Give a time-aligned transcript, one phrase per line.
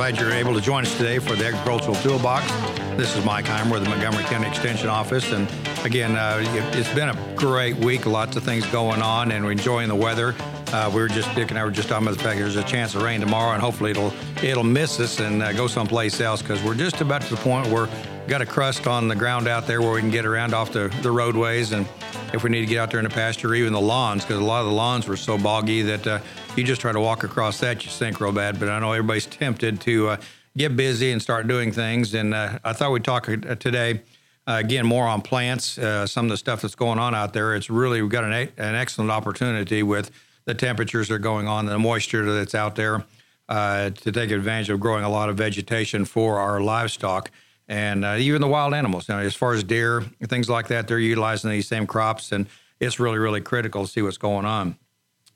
[0.00, 2.50] glad you're able to join us today for the Agricultural Toolbox.
[2.96, 5.30] This is Mike Heimer with the Montgomery County Extension Office.
[5.30, 5.46] And
[5.84, 9.52] again, uh, it- it's been a great week, lots of things going on, and we're
[9.52, 10.34] enjoying the weather.
[10.72, 12.62] Uh, we were just, Dick and I were just talking about the fact there's a
[12.62, 16.40] chance of rain tomorrow, and hopefully it'll it'll miss us and uh, go someplace else
[16.40, 17.86] because we're just about to the point where
[18.30, 20.86] got a crust on the ground out there where we can get around off the,
[21.02, 21.84] the roadways and
[22.32, 24.44] if we need to get out there in the pasture even the lawns because a
[24.44, 26.20] lot of the lawns were so boggy that uh,
[26.54, 28.60] you just try to walk across that you sink real bad.
[28.60, 30.16] But i know everybody's tempted to uh,
[30.56, 34.00] get busy and start doing things and uh, i thought we'd talk uh, today
[34.46, 37.56] uh, again more on plants uh, some of the stuff that's going on out there.
[37.56, 40.12] It's really we've got an, an excellent opportunity with
[40.44, 43.04] the temperatures that are going on and the moisture that's out there
[43.48, 47.32] to take advantage of growing a lot of vegetation for our livestock
[47.70, 49.08] and uh, even the wild animals.
[49.08, 52.48] Now, as far as deer, things like that, they're utilizing these same crops, and
[52.80, 54.76] it's really, really critical to see what's going on.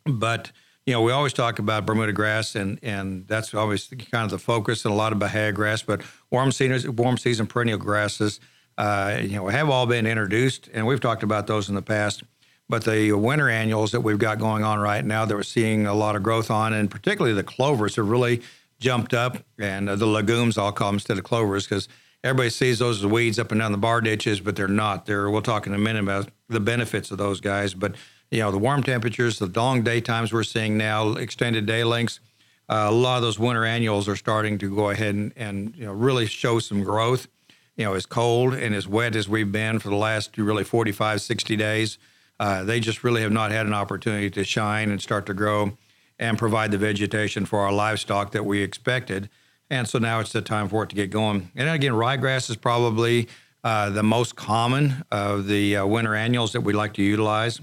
[0.04, 0.50] But
[0.84, 4.38] you know, we always talk about Bermuda grass, and and that's always kind of the
[4.38, 5.82] focus, and a lot of Bahia grass.
[5.82, 8.40] But warm season, warm season perennial grasses,
[8.76, 12.24] uh, you know, have all been introduced, and we've talked about those in the past.
[12.68, 15.94] But the winter annuals that we've got going on right now, that we're seeing a
[15.94, 18.42] lot of growth on, and particularly the clovers have really
[18.80, 21.88] jumped up, and uh, the legumes, I'll call them instead of clovers, because
[22.24, 25.04] everybody sees those as weeds up and down the bar ditches, but they're not.
[25.06, 27.74] They're, we'll talk in a minute about the benefits of those guys.
[27.74, 27.94] But,
[28.30, 32.20] you know, the warm temperatures, the long daytimes we're seeing now, extended day lengths,
[32.68, 35.84] uh, a lot of those winter annuals are starting to go ahead and, and, you
[35.84, 37.28] know, really show some growth.
[37.76, 41.20] You know, as cold and as wet as we've been for the last really 45,
[41.20, 41.98] 60 days,
[42.40, 45.76] uh, they just really have not had an opportunity to shine and start to grow
[46.18, 49.28] and provide the vegetation for our livestock that we expected.
[49.70, 51.50] And so now it's the time for it to get going.
[51.56, 53.28] And again, ryegrass is probably
[53.62, 57.60] uh, the most common of the uh, winter annuals that we like to utilize.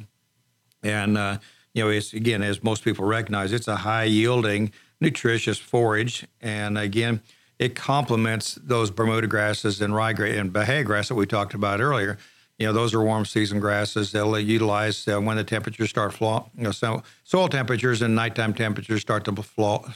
[0.83, 1.37] And, uh,
[1.73, 6.25] you know, it's again, as most people recognize, it's a high yielding, nutritious forage.
[6.41, 7.21] And again,
[7.59, 12.17] it complements those Bermuda grasses and ryegrass and Bahia grass that we talked about earlier.
[12.57, 14.11] You know, those are warm season grasses.
[14.11, 18.53] They'll utilize uh, when the temperatures start fall, you know, so soil temperatures and nighttime
[18.53, 19.87] temperatures start to fall,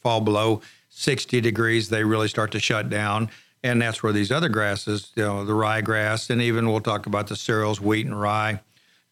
[0.00, 0.60] fall below
[0.94, 1.88] 60 degrees.
[1.88, 3.30] They really start to shut down.
[3.64, 7.06] And that's where these other grasses, you know, the rye grass, and even we'll talk
[7.06, 8.60] about the cereals, wheat and rye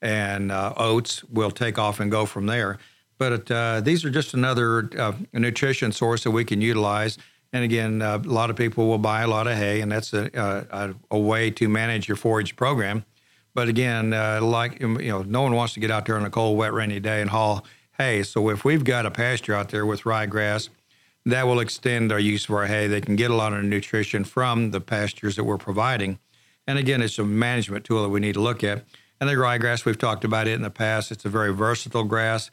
[0.03, 2.79] and uh, oats will take off and go from there.
[3.19, 7.19] But uh, these are just another uh, nutrition source that we can utilize.
[7.53, 10.13] And again, uh, a lot of people will buy a lot of hay, and that's
[10.15, 10.31] a,
[10.71, 13.05] a, a way to manage your forage program.
[13.53, 16.31] But again, uh, like you know, no one wants to get out there on a
[16.31, 17.67] cold, wet, rainy day and haul
[17.99, 18.23] hay.
[18.23, 20.69] So if we've got a pasture out there with ryegrass,
[21.33, 22.87] that will extend our use of our hay.
[22.87, 26.19] They can get a lot of nutrition from the pastures that we're providing.
[26.67, 28.85] And again, it's a management tool that we need to look at.
[29.21, 31.11] And the ryegrass, we've talked about it in the past.
[31.11, 32.51] It's a very versatile grass.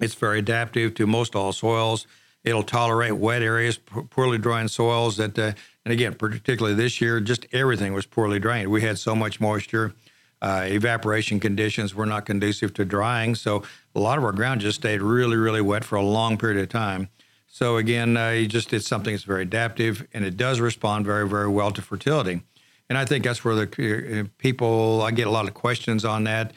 [0.00, 2.06] It's very adaptive to most all soils.
[2.44, 5.16] It'll tolerate wet areas, poorly drained soils.
[5.16, 5.52] That, uh,
[5.84, 8.70] and again, particularly this year, just everything was poorly drained.
[8.70, 9.94] We had so much moisture.
[10.40, 13.62] Uh, evaporation conditions were not conducive to drying, so
[13.94, 16.68] a lot of our ground just stayed really, really wet for a long period of
[16.68, 17.08] time.
[17.54, 21.28] So again, uh, you just did something that's very adaptive, and it does respond very,
[21.28, 22.40] very well to fertility.
[22.88, 26.24] And I think that's where the uh, people I get a lot of questions on
[26.24, 26.54] that.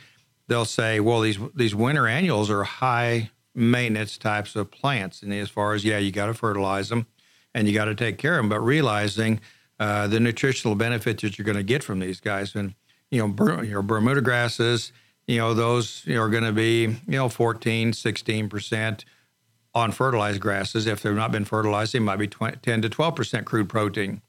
[0.47, 5.49] They'll say, "Well, these these winter annuals are high maintenance types of plants, and as
[5.49, 7.07] far as yeah, you got to fertilize them,
[7.53, 9.41] and you got to take care of them, but realizing
[9.81, 12.73] uh, the nutritional benefits that you're going to get from these guys, and
[13.11, 14.93] you know, your Bermuda grasses,
[15.27, 19.03] you know, those are going to be you know 14, 16 percent
[19.75, 20.87] on fertilized grasses.
[20.87, 24.21] If they've not been fertilized, they might be 20, 10 to 12 percent crude protein.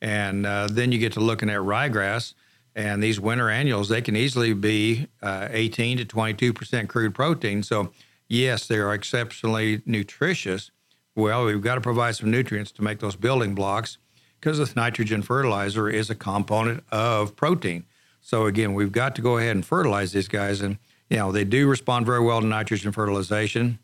[0.00, 2.34] And uh, then you get to looking at ryegrass,
[2.74, 7.62] and these winter annuals, they can easily be uh, 18 to 22 percent crude protein.
[7.62, 7.92] So,
[8.28, 10.70] yes, they are exceptionally nutritious.
[11.14, 13.98] Well, we've got to provide some nutrients to make those building blocks
[14.40, 17.84] because the nitrogen fertilizer is a component of protein.
[18.20, 20.60] So, again, we've got to go ahead and fertilize these guys.
[20.60, 20.78] And,
[21.10, 23.78] you know, they do respond very well to nitrogen fertilization.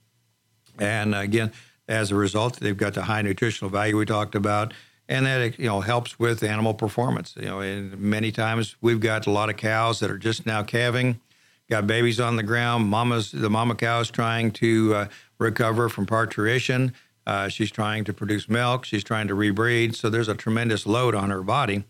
[0.78, 1.52] And again,
[1.88, 4.72] as a result, they've got the high nutritional value we talked about
[5.08, 7.34] and that you know helps with animal performance.
[7.36, 10.62] You know, and many times we've got a lot of cows that are just now
[10.62, 11.20] calving,
[11.70, 12.88] got babies on the ground.
[12.88, 15.08] Mama's the mama cow is trying to uh,
[15.38, 16.92] recover from parturition.
[17.26, 18.84] Uh, she's trying to produce milk.
[18.84, 19.94] She's trying to rebreed.
[19.94, 21.84] So there's a tremendous load on her body.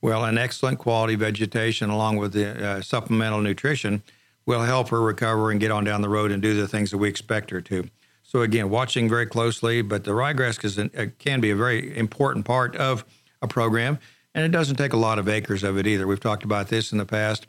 [0.00, 4.02] Well, an excellent quality vegetation along with the uh, supplemental nutrition
[4.46, 6.98] will help her recover and get on down the road and do the things that
[6.98, 7.88] we expect her to.
[8.34, 12.44] So again, watching very closely, but the ryegrass can, uh, can be a very important
[12.44, 13.04] part of
[13.40, 14.00] a program,
[14.34, 16.08] and it doesn't take a lot of acres of it either.
[16.08, 17.46] We've talked about this in the past.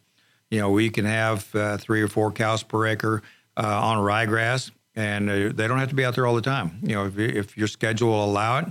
[0.51, 3.23] You know, we can have uh, three or four cows per acre
[3.57, 6.77] uh, on ryegrass, and uh, they don't have to be out there all the time.
[6.83, 8.65] You know, if, if your schedule will allow it,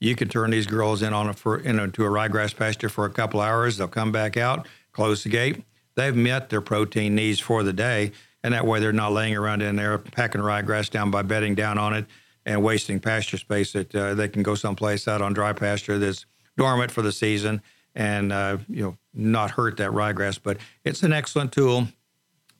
[0.00, 3.10] you can turn these girls in on a, for, into a ryegrass pasture for a
[3.10, 3.76] couple hours.
[3.76, 5.64] They'll come back out, close the gate.
[5.96, 8.12] They've met their protein needs for the day,
[8.42, 11.78] and that way they're not laying around in there packing ryegrass down by bedding down
[11.78, 12.06] on it
[12.46, 13.72] and wasting pasture space.
[13.72, 16.26] That uh, they can go someplace out on dry pasture that's
[16.56, 17.62] dormant for the season
[17.94, 20.38] and uh, you know not hurt that ryegrass.
[20.42, 21.88] But it's an excellent tool,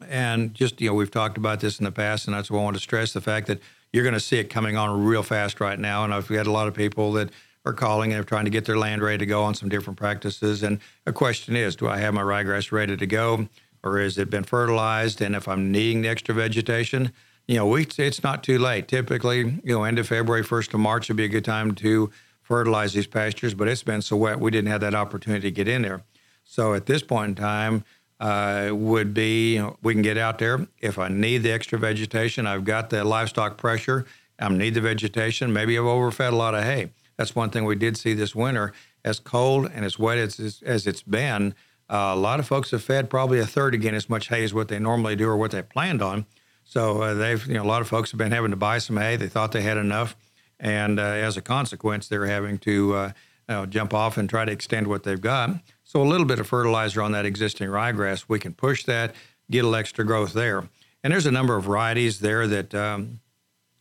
[0.09, 2.63] and just you know we've talked about this in the past, and that's why I
[2.65, 3.61] want to stress the fact that
[3.93, 6.05] you're going to see it coming on real fast right now.
[6.05, 7.31] And I've had a lot of people that
[7.65, 9.99] are calling and are trying to get their land ready to go on some different
[9.99, 10.63] practices.
[10.63, 13.49] And a question is, do I have my ryegrass ready to go?
[13.83, 15.21] Or has it been fertilized?
[15.21, 17.13] And if I'm needing the extra vegetation,
[17.47, 18.89] you know, we, it's not too late.
[18.89, 22.11] Typically, you know, end of February, 1st of March would be a good time to
[22.43, 25.69] fertilize these pastures, but it's been so wet, we didn't have that opportunity to get
[25.69, 26.03] in there.
[26.45, 27.85] So at this point in time,
[28.21, 30.67] uh, would be you know, we can get out there.
[30.81, 34.07] If I need the extra vegetation, I've got the livestock pressure.
[34.39, 35.53] I need the vegetation.
[35.53, 36.91] Maybe I've overfed a lot of hay.
[37.17, 38.73] That's one thing we did see this winter.
[39.05, 41.55] As cold and as wet as, as it's been,
[41.91, 44.53] uh, a lot of folks have fed probably a third again as much hay as
[44.53, 46.27] what they normally do or what they planned on.
[46.65, 48.99] So uh, they've, you know, a lot of folks have been having to buy some
[48.99, 49.17] hay.
[49.17, 50.17] They thought they had enough,
[50.61, 53.13] and uh, as a consequence, they're having to uh,
[53.49, 55.51] you know, jump off and try to extend what they've got.
[55.83, 59.15] So a little bit of fertilizer on that existing ryegrass, we can push that,
[59.51, 60.69] get a little extra growth there.
[61.03, 63.21] And there's a number of varieties there that um,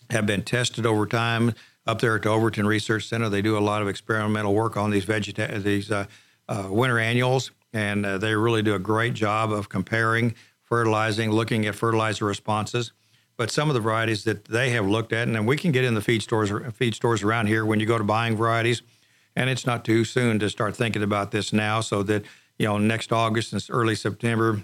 [0.09, 1.53] have been tested over time.
[1.85, 4.91] Up there at the Overton Research Center, they do a lot of experimental work on
[4.91, 6.05] these vegeta- these uh,
[6.47, 10.33] uh, winter annuals and uh, they really do a great job of comparing
[10.63, 12.91] fertilizing, looking at fertilizer responses.
[13.37, 15.83] But some of the varieties that they have looked at, and then we can get
[15.83, 18.81] in the feed stores, feed stores around here when you go to buying varieties,
[19.35, 22.25] and it's not too soon to start thinking about this now, so that
[22.57, 24.63] you know next August and early September,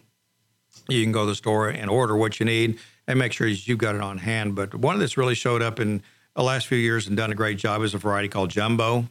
[0.90, 3.78] you can go to the store and order what you need and make sure you've
[3.78, 4.56] got it on hand.
[4.56, 6.02] But one that's really showed up in
[6.36, 9.08] the last few years and done a great job is a variety called Jumbo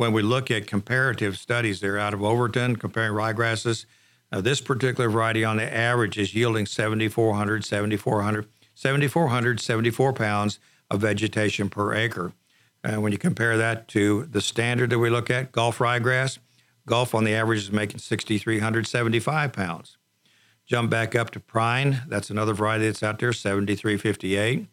[0.00, 3.84] when we look at comparative studies, they're out of Overton comparing ryegrasses.
[4.32, 10.58] This particular variety on the average is yielding 7,400, 7,400, 7,400, 74 pounds
[10.90, 12.32] of vegetation per acre.
[12.82, 16.38] And when you compare that to the standard that we look at, Gulf ryegrass,
[16.86, 19.98] Gulf on the average is making 6,375 pounds.
[20.64, 24.66] Jump back up to Prine, that's another variety that's out there, 7358.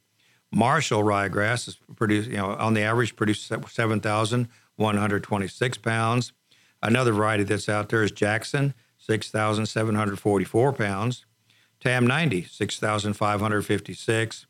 [0.54, 4.48] Marshall ryegrass is produced, you know, on the average produced 7,000.
[4.78, 6.34] 126 pounds.
[6.82, 11.26] Another variety that's out there is Jackson, 6,744 pounds.
[11.80, 14.46] Tam 90, 6,556.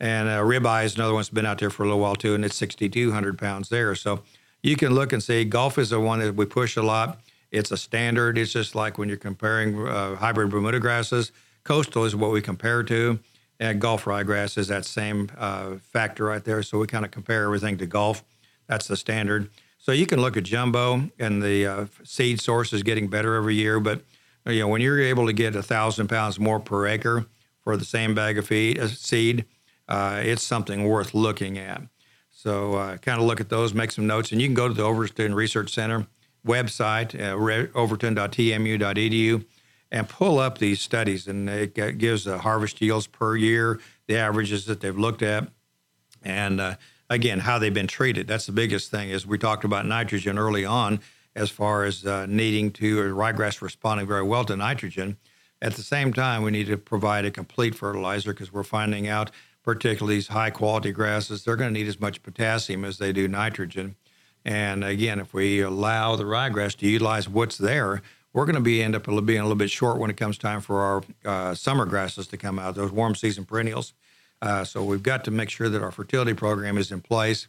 [0.00, 2.34] And uh, ribeye is another one that's been out there for a little while too,
[2.34, 3.94] and it's 6,200 pounds there.
[3.94, 4.22] So
[4.62, 7.20] you can look and see Gulf is the one that we push a lot.
[7.50, 8.36] It's a standard.
[8.36, 11.30] It's just like when you're comparing uh, hybrid Bermuda grasses.
[11.62, 13.20] Coastal is what we compare to,
[13.60, 16.62] and Gulf ryegrass is that same uh, factor right there.
[16.62, 18.24] So we kind of compare everything to Gulf.
[18.66, 19.50] That's the standard.
[19.84, 23.54] So you can look at jumbo, and the uh, seed source is getting better every
[23.54, 23.78] year.
[23.80, 24.00] But
[24.46, 27.26] you know, when you're able to get a thousand pounds more per acre
[27.60, 29.44] for the same bag of feed, uh, seed,
[29.86, 31.82] uh, it's something worth looking at.
[32.30, 34.74] So uh, kind of look at those, make some notes, and you can go to
[34.74, 36.06] the Overton Research Center
[36.46, 37.36] website, uh,
[37.78, 39.44] overton.tamu.edu,
[39.92, 41.28] and pull up these studies.
[41.28, 45.46] And it gives the harvest yields per year, the averages that they've looked at,
[46.22, 46.76] and uh,
[47.10, 48.26] again, how they've been treated.
[48.26, 49.10] That's the biggest thing.
[49.10, 51.00] Is we talked about nitrogen early on,
[51.34, 55.16] as far as uh, needing to or ryegrass responding very well to nitrogen.
[55.60, 59.30] At the same time, we need to provide a complete fertilizer because we're finding out,
[59.62, 63.26] particularly these high quality grasses, they're going to need as much potassium as they do
[63.26, 63.96] nitrogen.
[64.44, 68.02] And again, if we allow the ryegrass to utilize what's there,
[68.34, 70.60] we're going to be end up being a little bit short when it comes time
[70.60, 73.94] for our uh, summer grasses to come out, those warm season perennials.
[74.44, 77.48] Uh, so we've got to make sure that our fertility program is in place.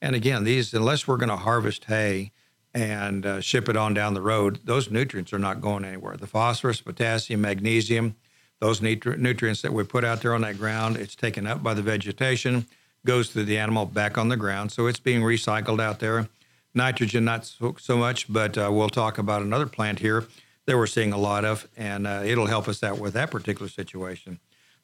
[0.00, 2.32] And again, these unless we're going to harvest hay
[2.74, 6.16] and uh, ship it on down the road, those nutrients are not going anywhere.
[6.16, 8.16] The phosphorus, potassium, magnesium,
[8.58, 11.74] those nutri- nutrients that we put out there on that ground, it's taken up by
[11.74, 12.66] the vegetation,
[13.06, 16.28] goes through the animal back on the ground, so it's being recycled out there.
[16.74, 20.24] Nitrogen, not so, so much, but uh, we'll talk about another plant here
[20.66, 23.68] that we're seeing a lot of, and uh, it'll help us out with that particular
[23.68, 24.40] situation.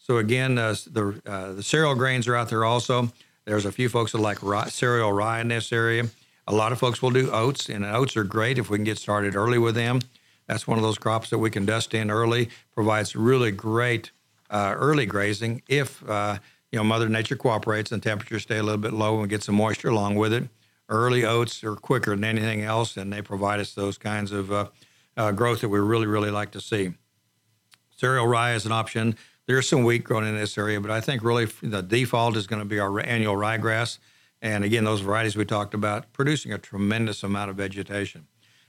[0.08, 3.12] So again, uh, the uh, the cereal grains are out there also.
[3.44, 6.06] There's a few folks that like rye, cereal rye in this area.
[6.46, 8.96] A lot of folks will do oats, and oats are great if we can get
[8.96, 10.00] started early with them.
[10.46, 12.48] That's one of those crops that we can dust in early.
[12.74, 14.10] Provides really great
[14.48, 16.38] uh, early grazing if uh,
[16.72, 19.42] you know Mother Nature cooperates and temperatures stay a little bit low and we get
[19.42, 20.48] some moisture along with it.
[20.88, 24.68] Early oats are quicker than anything else, and they provide us those kinds of uh,
[25.18, 26.94] uh growth that we really, really like to see.
[27.94, 29.16] Cereal rye is an option.
[29.48, 32.60] There's some wheat grown in this area, but I think really the default is going
[32.60, 33.98] to be our annual ryegrass.
[34.42, 38.26] And again, those varieties we talked about producing a tremendous amount of vegetation.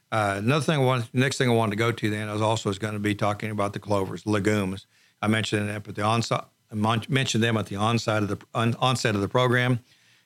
[0.10, 2.70] Uh, another thing, I want, next thing I wanted to go to then is also
[2.70, 4.88] is going to be talking about the clovers, legumes.
[5.22, 9.16] I mentioned them at the onset, mentioned them at the onset of the on, onset
[9.16, 9.82] of the program.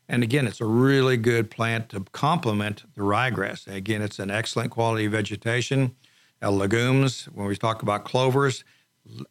[0.08, 3.68] And again, it's a really good plant to complement the ryegrass.
[3.68, 5.96] Again, it's an excellent quality vegetation.
[6.44, 8.64] Uh, legumes, when we talk about clovers,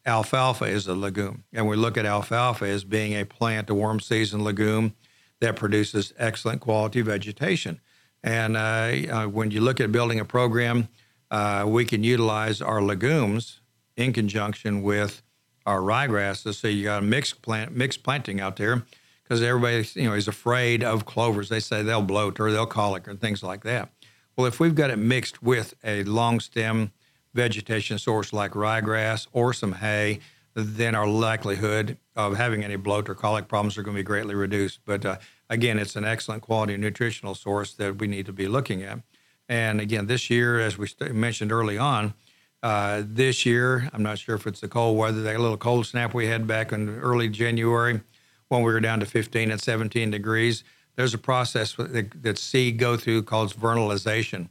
[0.07, 1.45] alfalfa is a legume.
[1.53, 4.95] And we look at alfalfa as being a plant, a warm season legume
[5.41, 7.81] that produces excellent quality vegetation.
[8.23, 10.89] And uh, uh, when you look at building a program,
[11.31, 13.61] uh, we can utilize our legumes
[13.97, 15.23] in conjunction with
[15.67, 16.55] our ryegrasses.
[16.55, 18.83] So you got a mixed plant, mixed planting out there,
[19.23, 21.49] because everybody you know is afraid of clovers.
[21.49, 23.91] They say they'll bloat or they'll colic or things like that.
[24.37, 26.93] Well, if we've got it mixed with a long stem
[27.35, 30.21] vegetation source like ryegrass or some hay,
[30.55, 34.35] then our likelihood of having any bloat or colic problems are going to be greatly
[34.35, 34.81] reduced.
[34.85, 35.17] But uh,
[35.49, 39.01] again, it's an excellent quality nutritional source that we need to be looking at.
[39.49, 42.15] And again, this year, as we st- mentioned early on,
[42.63, 46.15] uh, this year, I'm not sure if it's the cold weather, that little cold snap
[46.15, 48.01] we had back in early January
[48.49, 50.63] when we were down to 15 and 17 degrees.
[50.95, 54.49] There's a process that, that seed go through called vernalization.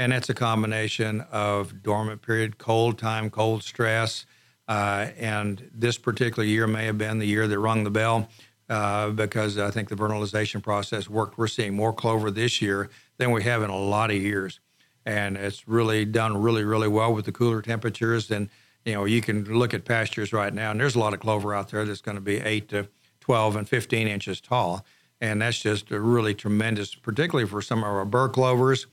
[0.00, 4.24] And it's a combination of dormant period, cold time, cold stress.
[4.66, 8.30] Uh, and this particular year may have been the year that rung the bell
[8.70, 11.36] uh, because I think the vernalization process worked.
[11.36, 12.88] We're seeing more clover this year
[13.18, 14.58] than we have in a lot of years.
[15.04, 18.30] And it's really done really, really well with the cooler temperatures.
[18.30, 18.48] And,
[18.86, 21.52] you know, you can look at pastures right now, and there's a lot of clover
[21.54, 22.88] out there that's going to be 8 to
[23.20, 24.82] 12 and 15 inches tall.
[25.20, 28.86] And that's just a really tremendous, particularly for some of our burr clovers.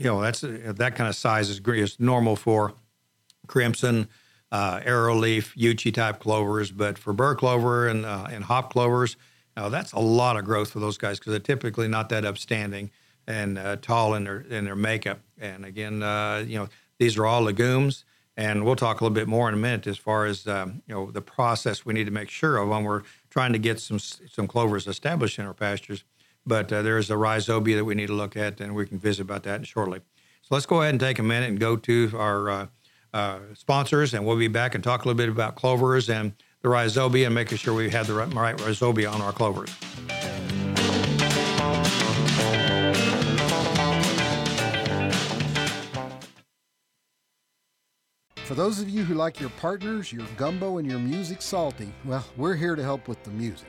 [0.00, 2.72] You know, that's that kind of size is, is normal for
[3.46, 4.08] crimson,
[4.50, 9.18] uh, arrowleaf, Yuchi type clovers, but for burr clover and uh, and hop clovers,
[9.58, 12.90] uh, that's a lot of growth for those guys because they're typically not that upstanding
[13.26, 15.20] and uh, tall in their in their makeup.
[15.38, 18.06] And again, uh, you know, these are all legumes,
[18.38, 20.94] and we'll talk a little bit more in a minute as far as um, you
[20.94, 23.98] know the process we need to make sure of when we're trying to get some
[23.98, 26.04] some clovers established in our pastures.
[26.46, 28.98] But uh, there is a rhizobia that we need to look at, and we can
[28.98, 30.00] visit about that shortly.
[30.42, 32.68] So let's go ahead and take a minute and go to our
[33.12, 36.32] uh, sponsors, and we'll be back and talk a little bit about clovers and
[36.62, 39.70] the rhizobia and making sure we have the right rhizobia on our clovers.
[48.50, 52.24] For those of you who like your partners, your gumbo, and your music salty, well,
[52.36, 53.68] we're here to help with the music.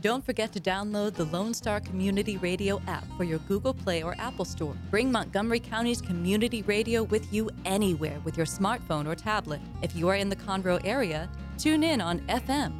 [0.00, 4.14] Don't forget to download the Lone Star Community Radio app for your Google Play or
[4.18, 4.76] Apple Store.
[4.90, 9.60] Bring Montgomery County's community radio with you anywhere with your smartphone or tablet.
[9.82, 12.74] If you are in the Conroe area, tune in on FM.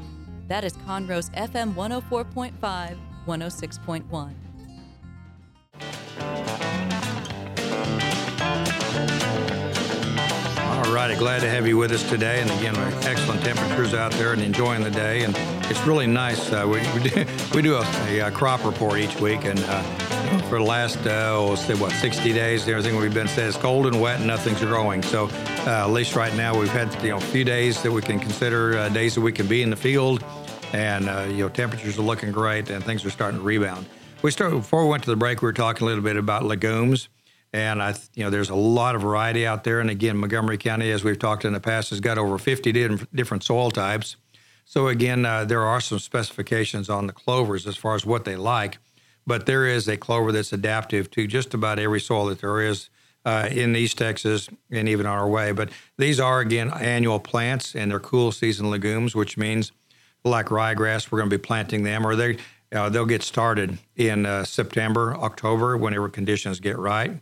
[0.48, 4.34] That is Conroe's FM 104.5, 106.1.
[10.60, 12.42] All righty, glad to have you with us today.
[12.42, 15.22] And again, excellent temperatures out there and enjoying the day.
[15.24, 15.34] And
[15.70, 16.52] it's really nice.
[16.52, 19.82] Uh, we, we, do, we do a, a, crop report each week, and uh,
[20.48, 23.86] for the last, uh, oh, say what, 60 days, everything we've been saying is cold
[23.86, 25.02] and wet and nothing's growing.
[25.02, 25.26] So
[25.66, 28.20] uh, at least right now, we've had you know a few days that we can
[28.20, 30.24] consider uh, days that we can be in the field,
[30.72, 33.86] and uh, you know temperatures are looking great and things are starting to rebound.
[34.22, 35.42] We started before we went to the break.
[35.42, 37.08] We were talking a little bit about legumes.
[37.52, 39.78] And I, you know, there's a lot of variety out there.
[39.78, 42.72] And again, Montgomery County, as we've talked in the past, has got over 50
[43.14, 44.16] different soil types.
[44.64, 48.36] So again, uh, there are some specifications on the clovers as far as what they
[48.36, 48.78] like,
[49.26, 52.88] but there is a clover that's adaptive to just about every soil that there is
[53.24, 55.52] uh, in East Texas and even our way.
[55.52, 59.72] But these are again annual plants and they're cool season legumes, which means
[60.24, 62.38] like ryegrass, we're going to be planting them, or they
[62.72, 67.20] uh, they'll get started in uh, September, October, whenever conditions get right,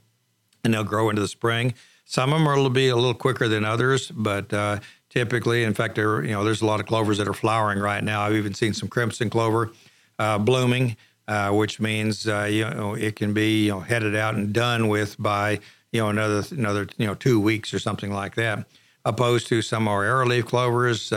[0.64, 1.74] and they'll grow into the spring.
[2.04, 4.78] Some of them will be a little quicker than others, but uh,
[5.12, 8.02] typically, in fact, there you know there's a lot of clovers that are flowering right
[8.02, 8.22] now.
[8.22, 9.70] I've even seen some crimson clover
[10.18, 10.96] uh, blooming,
[11.28, 14.88] uh, which means uh, you know it can be you know headed out and done
[14.88, 15.60] with by
[15.92, 18.66] you know another another you know two weeks or something like that.
[19.04, 21.10] Opposed to some of our arrowleaf clovers,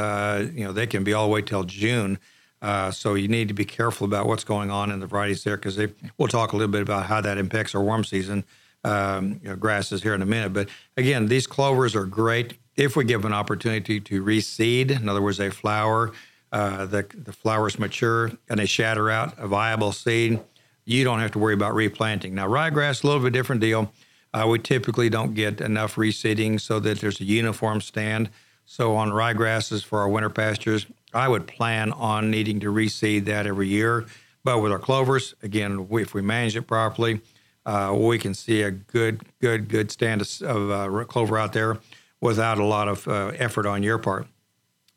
[0.54, 2.20] you know they can be all the way till June.
[2.62, 5.56] Uh, so you need to be careful about what's going on in the varieties there
[5.56, 5.78] because
[6.18, 8.44] we'll talk a little bit about how that impacts our warm season
[8.84, 10.52] um, you know, grasses here in a minute.
[10.52, 14.92] But again, these clovers are great if we give an opportunity to reseed.
[14.92, 16.12] In other words, they flower,
[16.52, 20.40] uh, the, the flowers mature, and they shatter out a viable seed.
[20.86, 22.36] You don't have to worry about replanting.
[22.36, 23.92] Now, ryegrass, a little bit different deal.
[24.34, 28.30] Uh, we typically don't get enough reseeding so that there's a uniform stand.
[28.66, 33.48] So on ryegrasses for our winter pastures, I would plan on needing to reseed that
[33.48, 34.06] every year.
[34.44, 37.22] But with our clovers, again, if we manage it properly,
[37.66, 41.80] uh, we can see a good, good, good stand of, of uh, clover out there
[42.26, 44.28] without a lot of uh, effort on your part.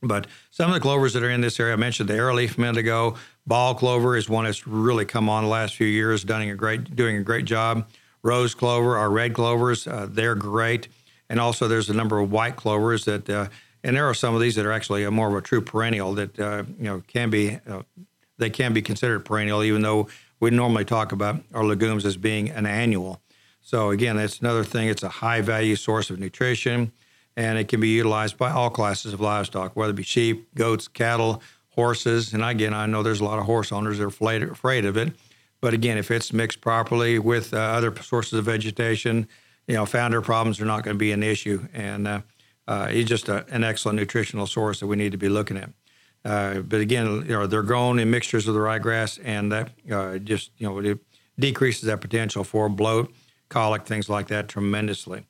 [0.02, 2.60] But some of the clovers that are in this area, I mentioned the arrowleaf a
[2.60, 3.16] minute ago.
[3.46, 6.94] Ball clover is one that's really come on the last few years, doing a great,
[6.94, 7.88] doing a great job.
[8.22, 10.88] Rose clover, our red clovers, uh, they're great.
[11.28, 13.48] And also, there's a number of white clovers that uh,
[13.84, 16.14] and there are some of these that are actually a more of a true perennial
[16.14, 17.82] that uh, you know can be uh,
[18.38, 20.08] they can be considered perennial, even though
[20.40, 23.20] we normally talk about our legumes as being an annual.
[23.60, 24.88] So again, that's another thing.
[24.88, 26.92] It's a high value source of nutrition,
[27.38, 30.88] and it can be utilized by all classes of livestock, whether it be sheep, goats,
[30.88, 31.40] cattle,
[31.70, 32.34] horses.
[32.34, 35.12] And again, I know there's a lot of horse owners that are afraid, of it,
[35.60, 39.28] but again, if it's mixed properly with uh, other sources of vegetation,
[39.68, 41.68] you know, founder problems are not going to be an issue.
[41.72, 42.20] And uh,
[42.66, 45.70] uh, it's just a, an excellent nutritional source that we need to be looking at.
[46.24, 50.18] Uh, but again, you know, they're grown in mixtures of the ryegrass, and that uh,
[50.18, 50.98] just you know it
[51.38, 53.14] decreases that potential for bloat,
[53.48, 55.24] colic, things like that tremendously.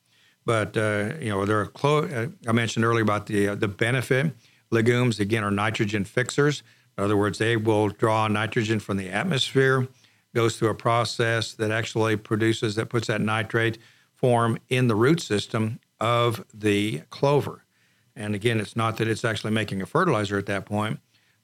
[0.49, 4.33] But uh, you know, clo- uh, I mentioned earlier about the uh, the benefit.
[4.71, 6.63] Legumes again are nitrogen fixers.
[6.97, 9.87] In other words, they will draw nitrogen from the atmosphere,
[10.33, 13.77] goes through a process that actually produces that puts that nitrate
[14.15, 17.63] form in the root system of the clover.
[18.15, 20.99] And again, it's not that it's actually making a fertilizer at that point.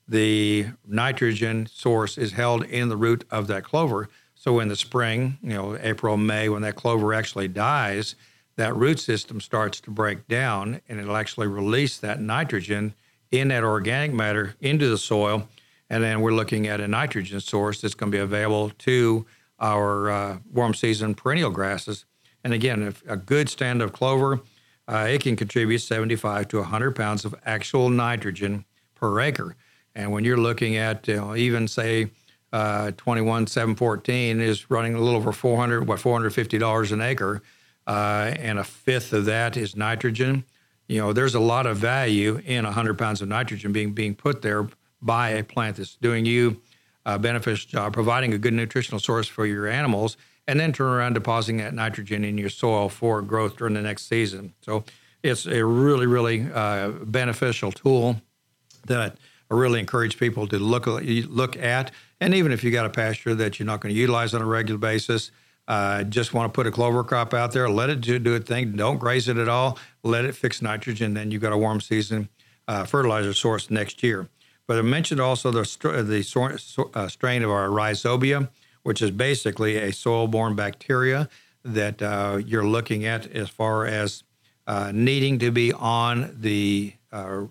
[0.08, 4.10] The nitrogen source is held in the root of that clover.
[4.34, 8.16] So in the spring, you know, April, May, when that clover actually dies,
[8.58, 12.94] that root system starts to break down and it'll actually release that nitrogen
[13.32, 15.48] in that organic matter into the soil.
[15.90, 19.26] And then we're looking at a nitrogen source that's going to be available to
[19.60, 22.06] our uh, warm season perennial grasses
[22.46, 24.40] and again, a good stand of clover,
[24.88, 29.56] uh, it can contribute 75 to 100 pounds of actual nitrogen per acre.
[29.96, 32.12] And when you're looking at you know, even say
[32.54, 37.42] uh, 21 714 is running a little over 400 what 450 dollars an acre,
[37.88, 40.44] uh, and a fifth of that is nitrogen.
[40.88, 44.42] You know, there's a lot of value in 100 pounds of nitrogen being being put
[44.42, 44.68] there
[45.02, 46.62] by a plant that's doing you
[47.06, 50.18] a beneficial job, providing a good nutritional source for your animals
[50.48, 54.08] and then turn around depositing that nitrogen in your soil for growth during the next
[54.08, 54.54] season.
[54.62, 54.84] So
[55.24, 58.22] it's a really, really uh, beneficial tool
[58.86, 59.18] that
[59.50, 61.92] I really encourage people to look look at.
[62.22, 64.46] And even if you got a pasture that you're not going to utilize on a
[64.46, 65.32] regular basis,
[65.68, 68.48] uh, just want to put a clover crop out there, let it do, do its
[68.48, 68.74] thing.
[68.74, 69.78] Don't graze it at all.
[70.04, 71.14] Let it fix nitrogen.
[71.14, 72.30] Then you've got a warm season
[72.68, 74.30] uh, fertilizer source next year.
[74.68, 78.50] But I mentioned also the, the uh, strain of our rhizobia
[78.86, 81.28] which is basically a soil borne bacteria
[81.64, 84.24] that uh, you're looking at as far as
[84.68, 87.46] uh, needing to be on the uh,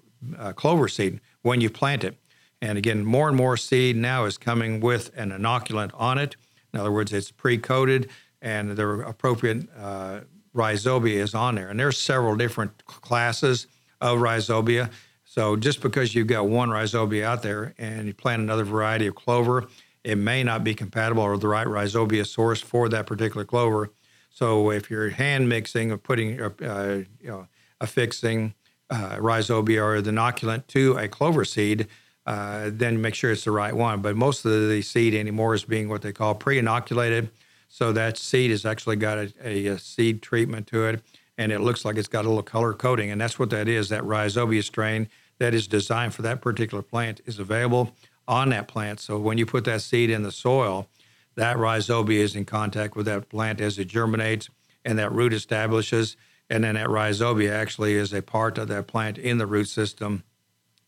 [0.54, 2.16] clover seed when you plant it.
[2.62, 6.36] And again, more and more seed now is coming with an inoculant on it.
[6.74, 8.10] In other words, it's pre coated
[8.42, 10.20] and the appropriate uh,
[10.54, 11.68] rhizobia is on there.
[11.68, 13.68] And there's several different classes
[14.00, 14.90] of rhizobia.
[15.24, 19.14] So just because you've got one rhizobia out there and you plant another variety of
[19.14, 19.66] clover,
[20.02, 23.90] it may not be compatible or the right rhizobia source for that particular clover.
[24.30, 27.46] So if you're hand mixing or putting, uh, you know,
[27.80, 28.54] affixing
[28.90, 31.86] uh, rhizobia or the inoculant to a clover seed,
[32.26, 34.00] uh, then make sure it's the right one.
[34.00, 37.30] But most of the seed anymore is being what they call pre-inoculated.
[37.68, 41.02] So that seed has actually got a, a, a, seed treatment to it,
[41.36, 43.88] and it looks like it's got a little color coating, and that's what that is.
[43.88, 45.08] That rhizobia strain
[45.38, 47.94] that is designed for that particular plant is available
[48.28, 49.00] on that plant.
[49.00, 50.86] So when you put that seed in the soil,
[51.34, 54.48] that rhizobia is in contact with that plant as it germinates
[54.84, 56.16] and that root establishes.
[56.48, 60.22] And then that rhizobia actually is a part of that plant in the root system.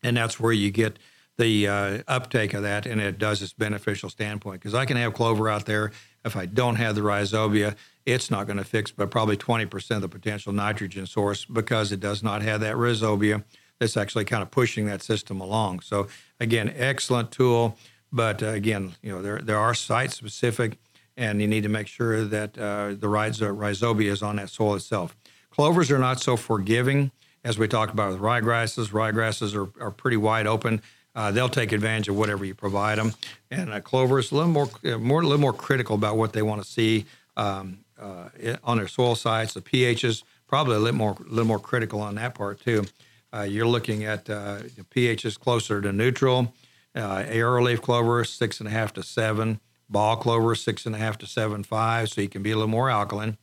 [0.03, 0.97] And that's where you get
[1.37, 4.61] the uh, uptake of that, and it does its beneficial standpoint.
[4.61, 5.91] Because I can have clover out there
[6.25, 10.01] if I don't have the rhizobia, it's not going to fix, but probably 20% of
[10.01, 13.43] the potential nitrogen source because it does not have that rhizobia
[13.79, 15.81] that's actually kind of pushing that system along.
[15.81, 16.07] So
[16.39, 17.77] again, excellent tool,
[18.11, 20.77] but uh, again, you know there there are site specific,
[21.15, 25.15] and you need to make sure that uh, the rhizobia is on that soil itself.
[25.49, 27.11] Clovers are not so forgiving
[27.43, 28.89] as we talked about with ryegrasses.
[28.89, 30.81] Ryegrasses are, are pretty wide open.
[31.17, 33.11] Uh, they'll take advantage of whatever you provide them.
[33.49, 36.31] And uh, clover is a little more, uh, more, a little more critical about what
[36.31, 38.29] they want to see um, uh,
[38.63, 39.55] on their soil sites.
[39.55, 42.85] The pH is probably a little more, little more critical on that part too.
[43.33, 44.59] Uh, you're looking at uh,
[44.91, 46.53] pH is closer to neutral.
[46.93, 49.59] Uh, arrowleaf clover six and a half to seven.
[49.89, 52.67] Ball clover six and a half to seven five, so you can be a little
[52.67, 53.37] more alkaline.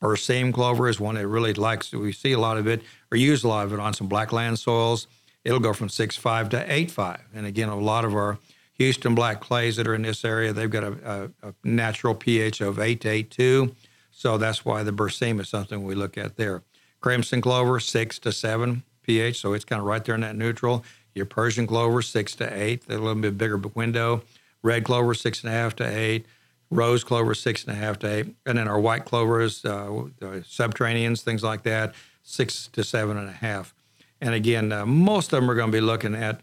[0.00, 1.92] Berseem clover is one that really likes.
[1.92, 4.58] We see a lot of it or use a lot of it on some blackland
[4.58, 5.08] soils
[5.48, 7.20] it'll go from 6.5 to 8.5.
[7.34, 8.38] And again, a lot of our
[8.74, 12.60] Houston black clays that are in this area, they've got a, a, a natural pH
[12.60, 13.74] of 8 to 8.2.
[14.10, 16.62] So that's why the Berseem is something we look at there.
[17.00, 20.84] Crimson clover, 6 to 7 pH, so it's kind of right there in that neutral.
[21.14, 24.22] Your Persian clover, 6 to 8, a little bit bigger window.
[24.62, 26.26] Red clover, 6.5 to 8.
[26.70, 28.34] Rose clover, 6.5 to 8.
[28.44, 33.72] And then our white clovers, uh, subterraneans, things like that, 6 to 7.5.
[33.72, 33.77] And
[34.20, 36.40] again, uh, most of them are going to be looking at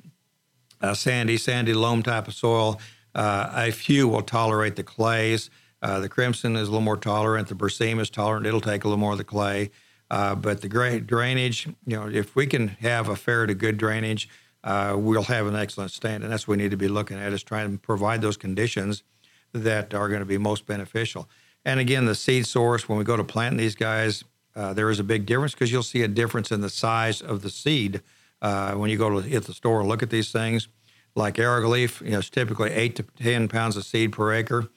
[0.82, 2.80] uh, sandy, sandy loam type of soil.
[3.14, 5.50] Uh, a few will tolerate the clays.
[5.82, 7.48] Uh, the crimson is a little more tolerant.
[7.48, 8.46] The berseem is tolerant.
[8.46, 9.72] It'll take a little more of the clay.
[10.10, 13.78] Uh, but the great drainage, you know, if we can have a fair to good
[13.78, 14.30] drainage,
[14.64, 16.24] we'll have an excellent stand.
[16.24, 19.04] And that's what we need to be looking at is trying to provide those conditions
[19.54, 21.28] that are going to be most beneficial.
[21.64, 24.24] And again, the seed source, when we go to plant these guys,
[24.56, 27.42] uh, there is a big difference because you'll see a difference in the size of
[27.42, 28.02] the seed
[28.42, 30.68] uh, when you go to hit the store and look at these things.
[31.16, 34.68] Like arrowleaf, you know, it's typically eight to ten pounds of seed per acre,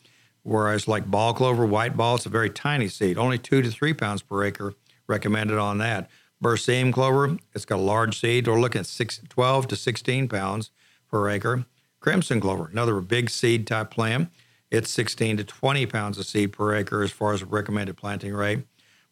[0.43, 3.93] whereas like ball clover, white ball, it's a very tiny seed, only two to three
[3.93, 4.75] pounds per acre
[5.09, 6.09] recommended on that.
[6.43, 8.47] Berseem clover, it's got a large seed.
[8.47, 10.71] We're looking at six, 12 to 16 pounds
[11.11, 11.65] per acre.
[11.99, 14.31] Crimson clover, another big seed type plant.
[14.71, 18.61] It's 16 to 20 pounds of seed per acre as far as recommended planting rate.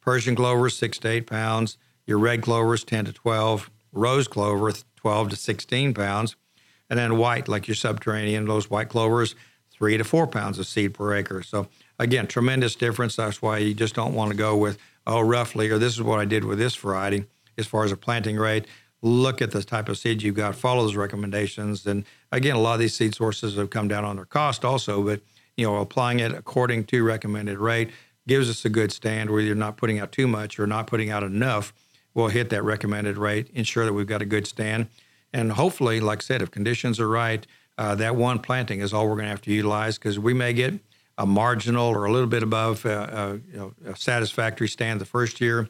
[0.06, 1.78] Persian clover, six to eight pounds.
[2.06, 3.70] Your red clovers, 10 to 12.
[3.92, 6.36] Rose clover, 12 to 16 pounds.
[6.88, 9.34] And then white, like your subterranean, those white clovers,
[9.72, 11.42] three to four pounds of seed per acre.
[11.42, 11.66] So
[11.98, 13.16] again, tremendous difference.
[13.16, 16.20] That's why you just don't want to go with, oh, roughly, or this is what
[16.20, 17.24] I did with this variety
[17.58, 18.66] as far as a planting rate.
[19.02, 21.84] Look at the type of seed you've got, follow those recommendations.
[21.84, 25.02] And again, a lot of these seed sources have come down on their cost also,
[25.02, 25.20] but
[25.56, 27.90] you know, applying it according to recommended rate
[28.26, 31.10] gives us a good stand where you're not putting out too much or not putting
[31.10, 31.72] out enough.
[32.14, 34.88] We'll hit that recommended rate, ensure that we've got a good stand.
[35.32, 37.46] And hopefully, like I said, if conditions are right,
[37.78, 40.52] uh, that one planting is all we're going to have to utilize because we may
[40.52, 40.74] get
[41.18, 45.04] a marginal or a little bit above uh, uh, you know, a satisfactory stand the
[45.04, 45.68] first year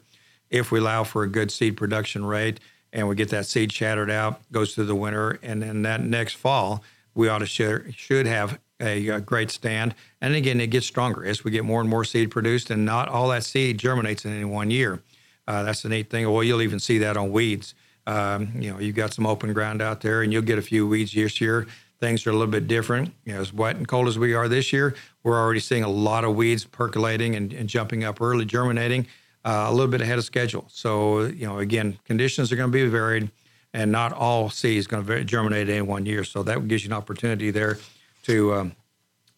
[0.49, 2.59] if we allow for a good seed production rate
[2.93, 6.33] and we get that seed shattered out, goes through the winter, and then that next
[6.35, 9.95] fall we ought to should, should have a, a, great stand.
[10.21, 13.09] And again, it gets stronger as we get more and more seed produced, and not
[13.09, 15.01] all that seed germinates in any one year.
[15.47, 16.29] Uh, that's the neat thing.
[16.31, 17.73] Well, you'll even see that on weeds.
[18.05, 20.87] Um, you know, you've got some open ground out there, and you'll get a few
[20.87, 21.67] weeds this year.
[21.99, 23.13] Things are a little bit different.
[23.25, 25.89] You know, as wet and cold as we are this year, we're already seeing a
[25.89, 29.07] lot of weeds percolating and, and jumping up early, germinating
[29.43, 30.65] uh, a little bit ahead of schedule.
[30.69, 33.31] So, you know, again, conditions are going to be varied,
[33.73, 36.23] and not all seed is going to germinate in one year.
[36.23, 37.79] So that gives you an opportunity there
[38.27, 38.75] to um,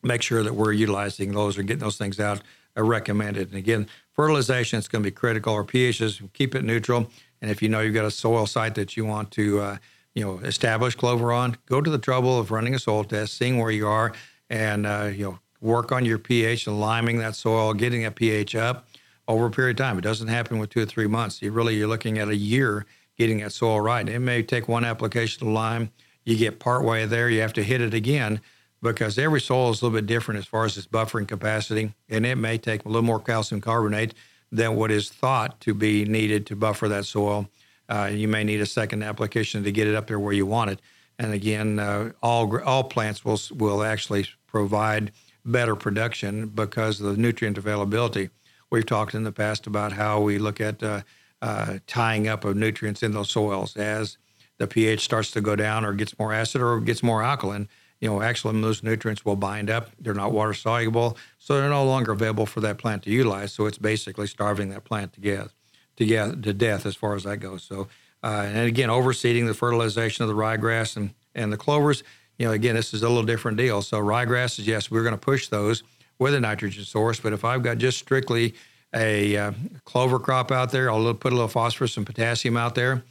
[0.04, 2.42] make sure that we're utilizing those or getting those things out
[2.76, 3.50] are recommended.
[3.50, 5.54] And again, fertilization is going to be critical.
[5.54, 7.10] Our pHs keep it neutral.
[7.42, 9.78] And if you know you've got a soil site that you want to, uh,
[10.16, 13.60] you know, establish clover on, go to the trouble of running a soil test, seeing
[13.60, 14.12] where you are,
[14.50, 18.56] and uh, you know, work on your pH and liming that soil, getting that pH
[18.56, 18.88] up
[19.28, 19.98] over a period of time.
[19.98, 21.42] It doesn't happen with two or three months.
[21.42, 22.86] You really you're looking at a year
[23.18, 24.08] getting that soil right.
[24.08, 25.92] It may take one application of lime.
[26.26, 28.42] You get part way there, you have to hit it again
[28.82, 32.26] because every soil is a little bit different as far as its buffering capacity, and
[32.26, 34.14] it may take a little more calcium carbonate
[34.52, 37.48] than what is thought to be needed to buffer that soil.
[37.88, 40.72] Uh, you may need a second application to get it up there where you want
[40.72, 40.80] it.
[41.18, 45.12] And again, uh, all all plants will will actually provide
[45.44, 48.30] better production because of the nutrient availability.
[48.70, 51.02] We've talked in the past about how we look at uh,
[51.42, 54.18] uh tying up of nutrients in those soils as
[54.58, 57.68] the pH starts to go down or gets more acid or gets more alkaline
[58.00, 59.92] you know, actually those nutrients will bind up.
[60.00, 63.54] They're not water soluble, so they're no longer available for that plant to utilize.
[63.54, 65.54] So it's basically starving that plant to death,
[65.98, 67.64] to, get, to death as far as that goes.
[67.64, 67.88] So,
[68.24, 72.04] uh, and again, overseeding the fertilization of the ryegrass and And the clovers,
[72.38, 73.82] you know, again, this is a little different deal.
[73.82, 75.84] So ryegrasses, yes, we're going to push those
[76.18, 77.22] with a nitrogen source.
[77.22, 78.56] But if I've got just strictly
[78.94, 79.52] a uh,
[79.86, 83.04] clover crop out there, I'll put a little phosphorus and potassium out there,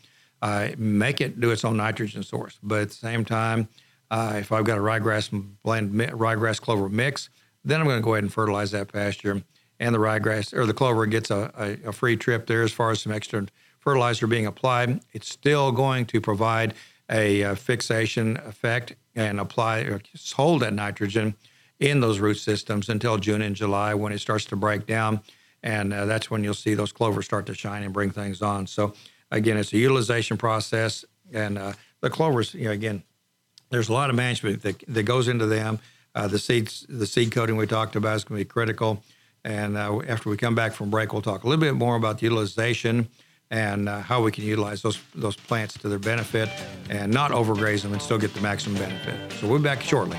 [0.43, 2.59] uh, make it do its own nitrogen source.
[2.61, 3.69] But at the same time,
[4.11, 5.31] uh, if I've got a ryegrass
[5.63, 7.29] blend ryegrass clover mix,
[7.65, 9.43] then I'm going to go ahead and fertilize that pasture,
[9.81, 12.91] and the ryegrass or the clover gets a, a, a free trip there as far
[12.91, 13.47] as some extra
[13.81, 15.01] fertilizer being applied.
[15.13, 16.75] It's still going to provide
[17.11, 20.01] a, a fixation effect and apply or
[20.35, 21.35] hold that nitrogen
[21.81, 25.21] in those root systems until June and July when it starts to break down.
[25.63, 28.67] And uh, that's when you'll see those clovers start to shine and bring things on.
[28.67, 28.95] So,
[29.31, 31.05] again, it's a utilization process.
[31.33, 33.03] And uh, the clovers, you know, again,
[33.71, 35.79] there's a lot of management that, that goes into them.
[36.15, 39.03] Uh, the seeds, the seed coating we talked about is going to be critical.
[39.45, 42.19] And uh, after we come back from break, we'll talk a little bit more about
[42.19, 43.09] the utilization
[43.51, 46.51] and uh, how we can utilize those those plants to their benefit
[46.91, 49.33] and not overgraze them and still get the maximum benefit.
[49.35, 50.19] So we'll be back shortly.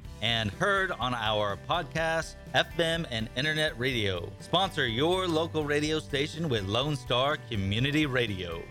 [0.21, 4.31] and heard on our podcast, FM, and internet radio.
[4.39, 8.61] Sponsor your local radio station with Lone Star Community Radio.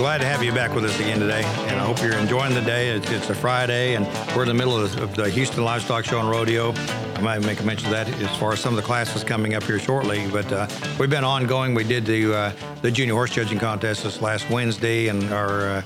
[0.00, 2.62] Glad to have you back with us again today, and I hope you're enjoying the
[2.62, 2.88] day.
[2.88, 6.30] It's, it's a Friday, and we're in the middle of, the Houston Livestock Show and
[6.30, 6.72] Rodeo.
[7.16, 9.52] I might make a mention of that as far as some of the classes coming
[9.52, 10.26] up here shortly.
[10.30, 11.74] But uh, we've been ongoing.
[11.74, 15.82] We did the uh, the junior horse judging contest this last Wednesday, and our uh,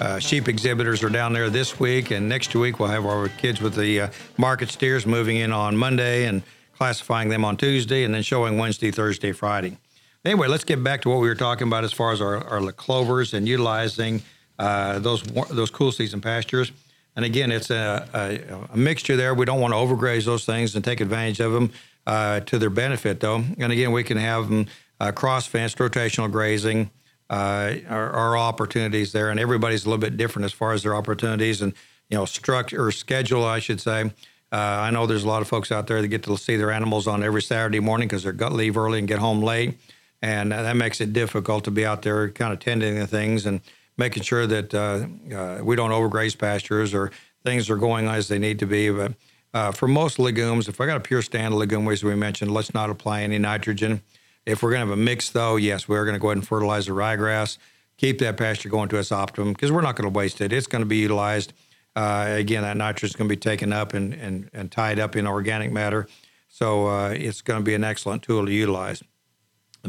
[0.00, 3.60] uh sheep exhibitors are down there this week, and next week we'll have our kids
[3.60, 6.42] with the uh, market steers moving in on Monday and
[6.78, 9.76] classifying them on Tuesday, and then showing Wednesday, Thursday, Friday.
[10.24, 12.72] Anyway, let's get back to what we were talking about as far as our, our
[12.72, 14.20] clovers and utilizing
[14.58, 16.72] uh, those those cool season pastures.
[17.14, 19.34] And again, it's a, a, a, mixture there.
[19.34, 21.72] We don't want to overgraze those things and take advantage of them
[22.06, 23.42] uh, to their benefit, though.
[23.58, 24.66] And again, we can have them
[25.00, 26.90] uh, cross fenced, rotational grazing.
[27.30, 30.94] Uh, are, are opportunities there, and everybody's a little bit different as far as their
[30.94, 31.74] opportunities and
[32.08, 34.10] you know structure or schedule, I should say.
[34.50, 36.70] Uh, I know there's a lot of folks out there that get to see their
[36.70, 39.78] animals on every Saturday morning because they're gut leave early and get home late
[40.22, 43.60] and that makes it difficult to be out there kind of tending the things and
[43.96, 47.10] making sure that uh, uh, we don't overgraze pastures or
[47.44, 48.90] things are going as they need to be.
[48.90, 49.14] But
[49.54, 52.52] uh, for most legumes, if I got a pure stand of legume as we mentioned,
[52.52, 54.02] let's not apply any nitrogen.
[54.46, 56.48] If we're going to have a mix, though, yes, we're going to go ahead and
[56.48, 57.58] fertilize the ryegrass,
[57.96, 60.52] keep that pasture going to its optimum because we're not going to waste it.
[60.52, 61.52] It's going to be utilized.
[61.94, 65.16] Uh, again, that nitrogen is going to be taken up and, and, and tied up
[65.16, 66.06] in organic matter.
[66.48, 69.02] So uh, it's going to be an excellent tool to utilize.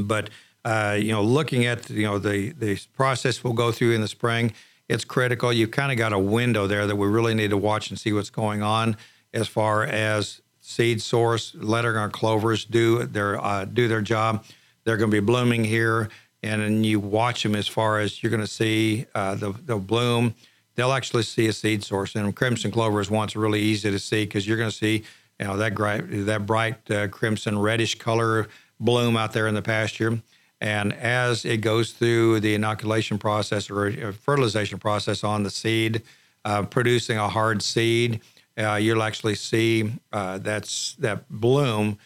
[0.07, 0.29] But
[0.65, 4.07] uh, you know, looking at you know the the process we'll go through in the
[4.07, 4.53] spring,
[4.87, 5.53] it's critical.
[5.53, 8.11] You've kind of got a window there that we really need to watch and see
[8.11, 8.97] what's going on
[9.33, 14.43] as far as seed source, letting our clovers do their uh, do their job.
[14.83, 16.09] They're going to be blooming here,
[16.43, 19.77] and then you watch them as far as you're going to see uh, the the
[19.77, 20.35] bloom.
[20.75, 24.23] They'll actually see a seed source, and crimson clover is once really easy to see
[24.25, 25.03] because you're going to see
[25.39, 28.47] you know that bright that bright uh, crimson reddish color
[28.79, 30.21] bloom out there in the pasture.
[30.61, 36.01] And as it goes through the inoculation process or fertilization process on the seed,
[36.43, 38.21] uh, producing a hard seed,
[38.57, 41.97] uh, you'll actually see uh, that's that bloom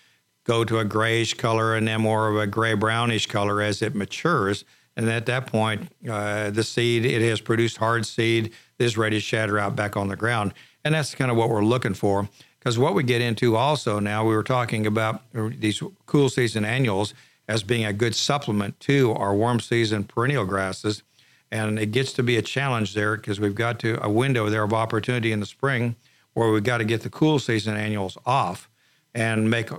[0.43, 3.95] go to a grayish color and then more of a gray brownish color as it
[3.95, 4.65] matures.
[4.95, 9.21] And at that point, uh, the seed it has produced hard seed is ready to
[9.21, 12.29] shatter out back on the ground, and that's kind of what we're looking for.
[12.63, 17.13] Because what we get into also now, we were talking about these cool season annuals,
[17.45, 21.03] as being a good supplement to our warm season perennial grasses.
[21.51, 24.63] And it gets to be a challenge there because we've got to a window there
[24.63, 25.97] of opportunity in the spring
[26.35, 28.69] where we've got to get the cool season annuals off
[29.13, 29.69] and make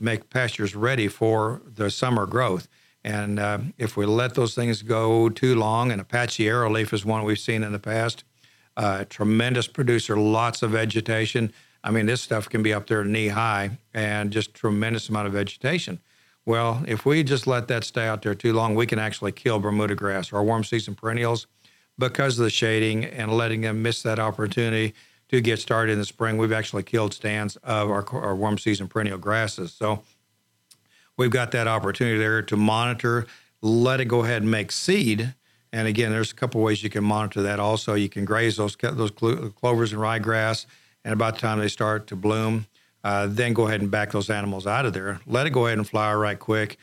[0.00, 2.68] make pastures ready for the summer growth.
[3.02, 7.24] And uh, if we let those things go too long, and Apache arrowleaf is one
[7.24, 8.22] we've seen in the past,
[8.76, 11.52] uh, tremendous producer, lots of vegetation.
[11.82, 15.32] I mean, this stuff can be up there knee high and just tremendous amount of
[15.32, 15.98] vegetation.
[16.44, 19.58] Well, if we just let that stay out there too long, we can actually kill
[19.58, 21.46] Bermuda grass or warm season perennials
[21.98, 24.94] because of the shading and letting them miss that opportunity
[25.28, 26.38] to get started in the spring.
[26.38, 29.72] We've actually killed stands of our, our warm season perennial grasses.
[29.72, 30.02] So
[31.16, 33.26] we've got that opportunity there to monitor,
[33.62, 35.34] let it go ahead and make seed.
[35.72, 37.60] And again, there's a couple ways you can monitor that.
[37.60, 40.66] Also, you can graze those those clovers and ryegrass,
[41.04, 42.66] and about the time they start to bloom,
[43.02, 45.20] uh, then go ahead and back those animals out of there.
[45.26, 46.76] Let it go ahead and flower right quick,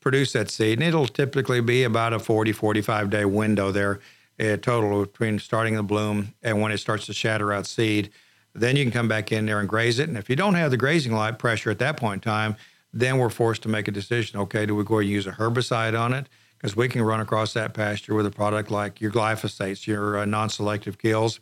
[0.00, 4.00] produce that seed, and it'll typically be about a 40, 45 day window there,
[4.38, 8.10] uh, total between starting the bloom and when it starts to shatter out seed.
[8.54, 10.08] Then you can come back in there and graze it.
[10.08, 12.56] And if you don't have the grazing light pressure at that point in time,
[12.92, 14.38] then we're forced to make a decision.
[14.40, 16.28] Okay, do we go and use a herbicide on it?
[16.58, 20.24] Because we can run across that pasture with a product like your glyphosates, your uh,
[20.24, 21.40] non-selective kills,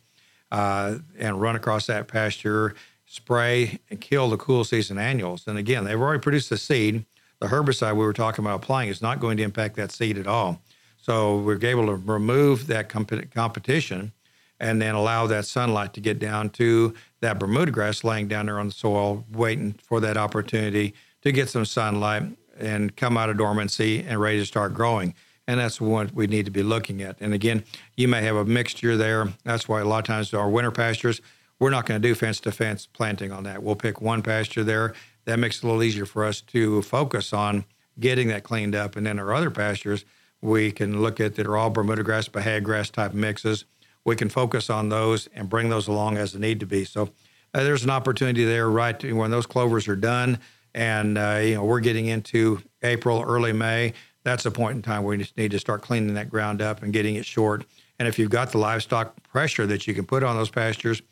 [0.53, 2.75] uh, and run across that pasture,
[3.07, 5.47] spray and kill the cool season annuals.
[5.49, 7.07] And again, they've already produced the seed.
[7.41, 10.27] The herbicide we were talking about applying is not going to impact that seed at
[10.27, 10.61] all.
[10.99, 14.13] So we're able to remove that comp- competition
[14.61, 18.61] and then allow that sunlight to get down to that Bermuda grass laying down there
[18.61, 22.25] on the soil, waiting for that opportunity to get some sunlight
[22.59, 25.15] and come out of dormancy and ready to start growing.
[25.49, 27.17] And that's what we need to be looking at.
[27.21, 27.65] And again,
[27.97, 29.29] you may have a mixture there.
[29.45, 31.21] That's why a lot of times our winter pastures,
[31.59, 33.63] we're not going to do fence to fence planting on that.
[33.63, 34.95] We'll pick one pasture there.
[35.25, 37.65] That makes it a little easier for us to focus on
[37.99, 38.97] getting that cleaned up.
[38.97, 40.05] And then our other pastures,
[40.41, 43.65] we can look at that are all Bermuda grass, Bahia grass type mixes.
[44.05, 46.85] We can focus on those and bring those along as they need to be.
[46.85, 47.11] So
[47.55, 48.99] uh, there's an opportunity there, right?
[49.01, 50.39] To, when those clovers are done,
[50.75, 53.93] and uh, you know we're getting into April, early May.
[54.25, 56.83] That's a point in time where you just need to start cleaning that ground up
[56.83, 57.65] and getting it short.
[57.99, 61.03] And if you've got the livestock pressure that you can put on those pastures,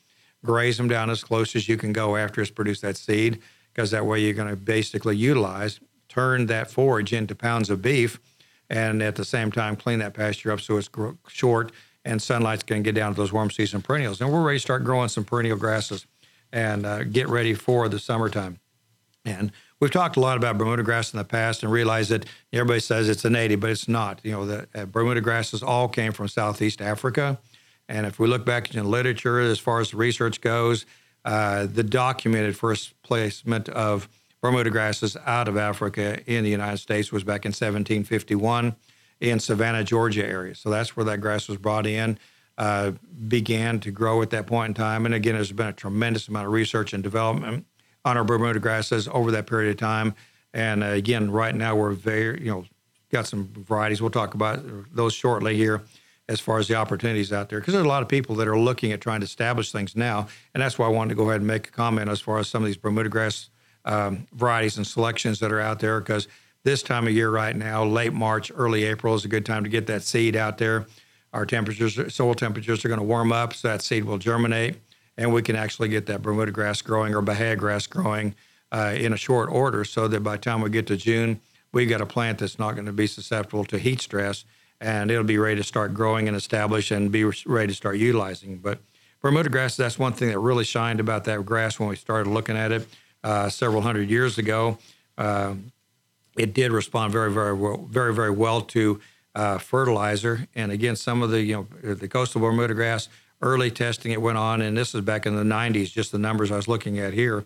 [0.44, 3.40] graze them down as close as you can go after it's produced that seed,
[3.72, 8.18] because that way you're going to basically utilize, turn that forage into pounds of beef,
[8.68, 11.72] and at the same time clean that pasture up so it's gro- short
[12.04, 14.20] and sunlight's going to get down to those warm season perennials.
[14.20, 16.06] And we're ready to start growing some perennial grasses
[16.52, 18.58] and uh, get ready for the summertime.
[19.24, 22.80] And we've talked a lot about Bermuda grass in the past and realized that everybody
[22.80, 24.20] says it's a native, but it's not.
[24.22, 27.38] You know, the uh, Bermuda grasses all came from Southeast Africa.
[27.88, 30.86] And if we look back in literature, as far as the research goes,
[31.24, 34.08] uh, the documented first placement of
[34.40, 38.76] Bermuda grasses out of Africa in the United States was back in 1751
[39.20, 40.54] in Savannah, Georgia area.
[40.54, 42.18] So that's where that grass was brought in,
[42.56, 42.92] uh,
[43.28, 45.04] began to grow at that point in time.
[45.04, 47.66] And again, there's been a tremendous amount of research and development
[48.04, 50.14] on our Bermuda grasses over that period of time.
[50.52, 52.64] And uh, again, right now we're very, you know,
[53.10, 54.00] got some varieties.
[54.00, 54.60] We'll talk about
[54.94, 55.82] those shortly here
[56.28, 58.58] as far as the opportunities out there because there's a lot of people that are
[58.58, 60.28] looking at trying to establish things now.
[60.54, 62.48] And that's why I wanted to go ahead and make a comment as far as
[62.48, 63.50] some of these Bermuda grass
[63.84, 66.28] um, varieties and selections that are out there because
[66.62, 69.70] this time of year right now, late March, early April is a good time to
[69.70, 70.86] get that seed out there.
[71.32, 74.76] Our temperatures, soil temperatures are going to warm up, so that seed will germinate
[75.20, 78.34] and we can actually get that Bermuda grass growing or Bahia grass growing
[78.72, 81.40] uh, in a short order so that by the time we get to June,
[81.72, 84.46] we've got a plant that's not going to be susceptible to heat stress
[84.80, 88.56] and it'll be ready to start growing and establish and be ready to start utilizing.
[88.56, 88.78] But
[89.20, 92.56] Bermuda grass, that's one thing that really shined about that grass when we started looking
[92.56, 92.88] at it
[93.22, 94.78] uh, several hundred years ago.
[95.18, 95.56] Uh,
[96.38, 98.98] it did respond very, very well, very, very well to
[99.34, 100.48] uh, fertilizer.
[100.54, 103.10] And again, some of the, you know, the coastal Bermuda grass
[103.42, 106.50] early testing it went on, and this is back in the 90s, just the numbers
[106.50, 107.44] I was looking at here.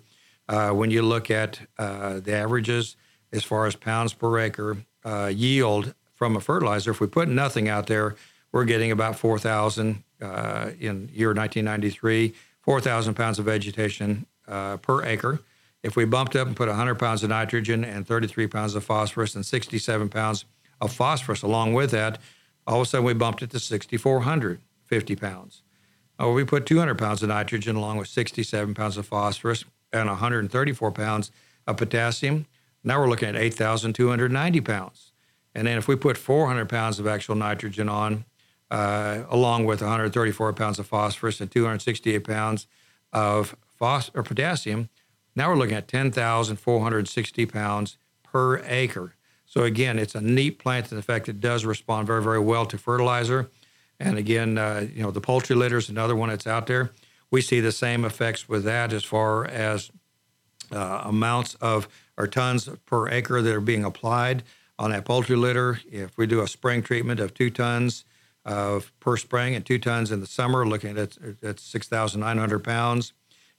[0.48, 2.96] Uh, when you look at uh, the averages
[3.32, 7.68] as far as pounds per acre uh, yield from a fertilizer, if we put nothing
[7.68, 8.16] out there,
[8.52, 15.40] we're getting about 4,000 uh, in year 1993, 4,000 pounds of vegetation uh, per acre.
[15.82, 19.34] If we bumped up and put 100 pounds of nitrogen and 33 pounds of phosphorus
[19.34, 20.44] and 67 pounds
[20.80, 22.18] of phosphorus along with that,
[22.66, 25.63] all of a sudden we bumped it to 6,450 pounds.
[26.20, 30.92] Uh, we put 200 pounds of nitrogen along with 67 pounds of phosphorus and 134
[30.92, 31.30] pounds
[31.66, 32.46] of potassium.
[32.82, 35.12] Now we're looking at 8,290 pounds.
[35.54, 38.24] And then if we put 400 pounds of actual nitrogen on,
[38.70, 42.66] uh, along with 134 pounds of phosphorus and 268 pounds
[43.12, 44.88] of phos- or potassium,
[45.36, 49.14] now we're looking at 10,460 pounds per acre.
[49.46, 52.78] So again, it's a neat plant in fact it does respond very, very well to
[52.78, 53.50] fertilizer.
[54.00, 56.90] And again, uh, you know, the poultry litter is another one that's out there.
[57.30, 59.90] We see the same effects with that as far as
[60.72, 64.42] uh, amounts of or tons per acre that are being applied
[64.78, 65.80] on that poultry litter.
[65.90, 68.04] If we do a spring treatment of two tons
[68.44, 73.12] of per spring and two tons in the summer, looking at that's 6,900 pounds.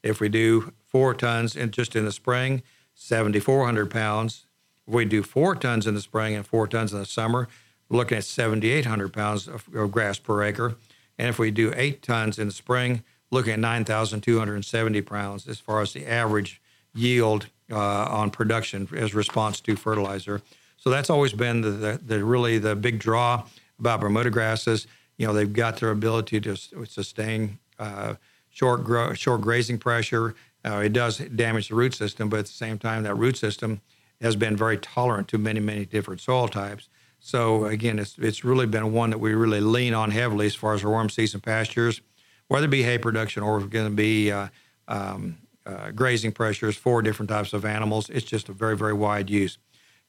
[0.03, 2.61] If we do four tons in, just in the spring,
[2.93, 4.45] 7,400 pounds.
[4.87, 7.47] If we do four tons in the spring and four tons in the summer,
[7.89, 10.75] looking at 7,800 pounds of, of grass per acre.
[11.17, 15.81] And if we do eight tons in the spring, looking at 9,270 pounds as far
[15.81, 16.61] as the average
[16.93, 20.41] yield uh, on production as response to fertilizer.
[20.77, 23.43] So that's always been the, the, the, really the big draw
[23.79, 24.87] about Bermuda grasses.
[25.17, 28.15] You know, they've got their ability to sustain uh,
[28.49, 30.35] short grow, short grazing pressure.
[30.63, 33.81] Uh, it does damage the root system, but at the same time, that root system
[34.21, 36.87] has been very tolerant to many, many different soil types.
[37.25, 40.75] So again, it's it's really been one that we really lean on heavily as far
[40.75, 42.01] as our warm season pastures,
[42.49, 44.49] whether it be hay production or going to be uh,
[44.87, 48.11] um, uh, grazing pressures for different types of animals.
[48.11, 49.57] It's just a very, very wide use.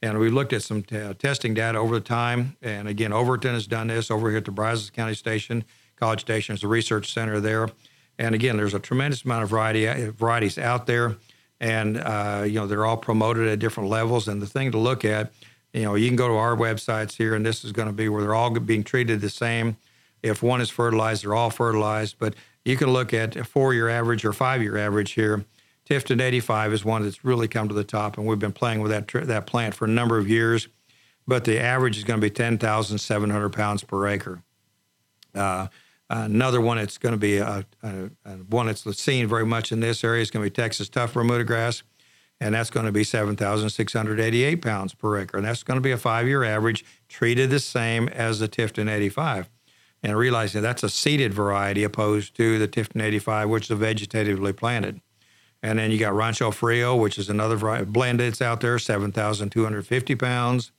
[0.02, 2.58] And we looked at some t- testing data over the time.
[2.60, 5.64] And again, Overton has done this over here at the Brazos County Station.
[5.96, 7.70] College Station is a research center there.
[8.18, 11.16] And again, there's a tremendous amount of variety uh, varieties out there.
[11.60, 14.28] And, uh, you know, they're all promoted at different levels.
[14.28, 15.32] And the thing to look at,
[15.76, 18.08] you know, you can go to our websites here, and this is going to be
[18.08, 19.76] where they're all being treated the same.
[20.22, 22.16] If one is fertilized, they're all fertilized.
[22.18, 25.44] But you can look at a four-year average or five-year average here.
[25.88, 28.90] Tifton 85 is one that's really come to the top, and we've been playing with
[28.90, 30.66] that that plant for a number of years.
[31.28, 34.42] But the average is going to be 10,700 pounds per acre.
[35.34, 35.66] Uh,
[36.08, 39.80] another one that's going to be a, a, a, one that's seen very much in
[39.80, 41.82] this area is going to be Texas tough Bermuda grass,
[42.40, 45.96] and that's going to be 7,688 pounds per acre, and that's going to be a
[45.96, 49.48] five-year average, treated the same as the Tifton 85
[50.02, 55.00] and realizing that's a seeded variety opposed to the Tifton 85, which is vegetatively planted.
[55.62, 58.28] And then you got Rancho Frio, which is another variety, blended.
[58.28, 60.70] It's out there, 7,250 pounds.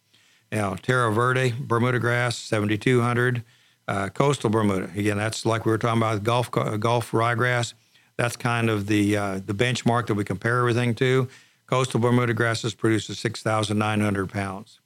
[0.51, 3.43] Now, Terra Verde, Bermuda grass, 7,200.
[3.87, 7.73] Uh, coastal Bermuda, again, that's like we were talking about Gulf Gulf ryegrass.
[8.17, 11.29] That's kind of the uh, the benchmark that we compare everything to.
[11.67, 14.79] Coastal Bermuda grasses produces 6,900 pounds.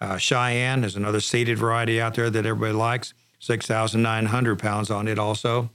[0.00, 3.14] Uh, Cheyenne is another seeded variety out there that everybody likes.
[3.38, 5.70] 6,900 pounds on it also.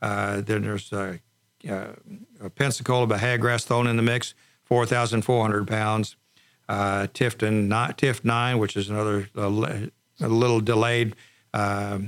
[0.00, 1.20] Uh, then there's a,
[1.68, 1.88] uh,
[2.54, 4.34] Pensacola Bahia thrown in the mix,
[4.64, 6.16] 4,400 pounds.
[6.68, 9.48] Uh, Tifton, not, Tift 9, which is another a
[10.28, 11.14] little delayed
[11.54, 11.98] uh,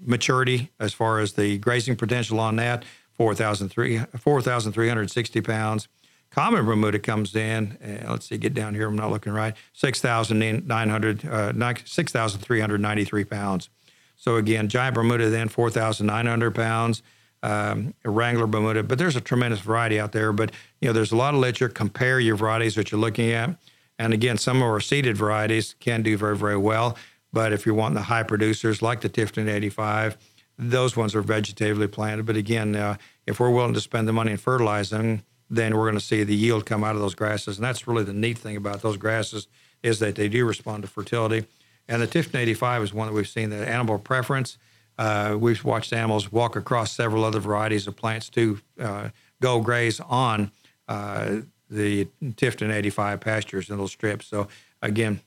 [0.00, 2.84] maturity as far as the grazing potential on that,
[3.16, 5.88] 4,360 pounds.
[6.30, 7.76] Common Bermuda comes in,
[8.08, 13.68] let's see, get down here, I'm not looking right, 6,900, uh, 6,393 pounds.
[14.16, 17.02] So again, giant Bermuda then 4,900 pounds,
[17.42, 18.82] um, Wrangler Bermuda.
[18.82, 20.32] But there's a tremendous variety out there.
[20.32, 21.68] But you know, there's a lot of literature.
[21.68, 23.56] Compare your varieties that you're looking at.
[23.98, 26.96] And again, some of our seeded varieties can do very, very well.
[27.32, 30.16] But if you're wanting the high producers like the Tifton 85,
[30.58, 32.26] those ones are vegetatively planted.
[32.26, 35.94] But again, uh, if we're willing to spend the money in fertilizing, then we're going
[35.94, 37.58] to see the yield come out of those grasses.
[37.58, 39.48] And that's really the neat thing about those grasses
[39.82, 41.46] is that they do respond to fertility.
[41.88, 44.58] And the Tifton 85 is one that we've seen the animal preference.
[44.96, 49.08] Uh, we've watched animals walk across several other varieties of plants to uh,
[49.42, 50.52] go graze on
[50.88, 51.38] uh,
[51.68, 54.26] the Tifton 85 pastures in those strips.
[54.26, 54.46] So
[54.82, 55.20] again,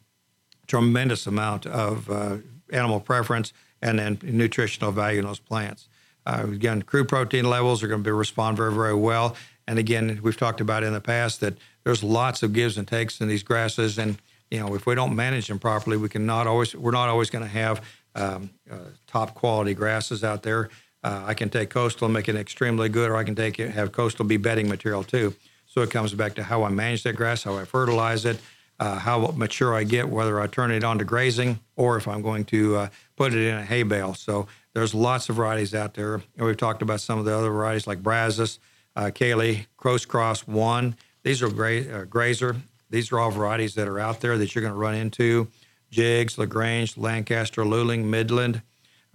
[0.67, 2.37] tremendous amount of uh,
[2.71, 3.51] animal preference
[3.81, 5.89] and then nutritional value in those plants.
[6.25, 9.35] Uh, again, crude protein levels are going to respond very, very well.
[9.67, 13.21] And again, we've talked about in the past that there's lots of gives and takes
[13.21, 14.17] in these grasses, and
[14.51, 17.29] you know, if we don't manage them properly, we can not always, we're not always
[17.29, 17.83] going to have
[18.15, 18.75] um, uh,
[19.07, 20.69] top quality grasses out there.
[21.03, 23.71] Uh, I can take coastal and make it extremely good, or I can take it,
[23.71, 25.35] have coastal be bedding material too.
[25.65, 28.39] So it comes back to how I manage that grass, how I fertilize it,
[28.79, 32.21] uh, how mature I get, whether I turn it on to grazing or if I'm
[32.21, 34.13] going to uh, put it in a hay bale.
[34.13, 36.15] So there's lots of varieties out there.
[36.15, 38.59] And we've talked about some of the other varieties like Brazos,
[38.95, 40.95] uh, Callie, Cross Cross One.
[41.23, 42.55] These are gra- uh, grazer
[42.93, 45.47] these are all varieties that are out there that you're going to run into.
[45.89, 48.61] Jiggs, LaGrange, Lancaster, Luling, Midland,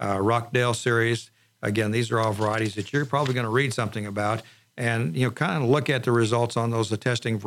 [0.01, 1.31] uh, Rockdale series.
[1.61, 4.41] Again, these are all varieties that you're probably going to read something about
[4.75, 7.41] and, you know, kind of look at the results on those the testing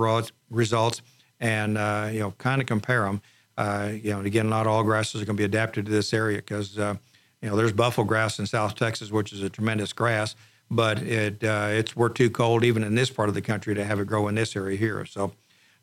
[0.48, 1.02] results
[1.38, 3.20] and, uh, you know, kind of compare them.
[3.58, 6.38] Uh, you know, again, not all grasses are going to be adapted to this area
[6.38, 6.94] because, uh,
[7.42, 10.36] you know, there's buffalo grass in South Texas, which is a tremendous grass,
[10.70, 13.84] but it uh, it's we're too cold even in this part of the country to
[13.84, 15.04] have it grow in this area here.
[15.04, 15.32] So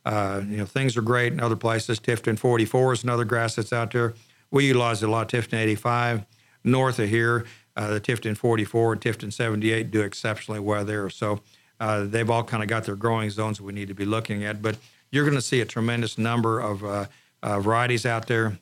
[0.05, 1.99] Uh, you know, things are great in other places.
[1.99, 4.13] Tifton 44 is another grass that's out there.
[4.49, 6.25] We utilize a lot of Tifton 85.
[6.63, 7.45] North of here,
[7.75, 11.09] uh, the Tifton 44 and Tifton 78 do exceptionally well there.
[11.09, 11.41] So
[11.79, 14.61] uh, they've all kind of got their growing zones we need to be looking at.
[14.61, 14.77] But
[15.11, 17.05] you're going to see a tremendous number of uh,
[17.43, 18.57] uh, varieties out there.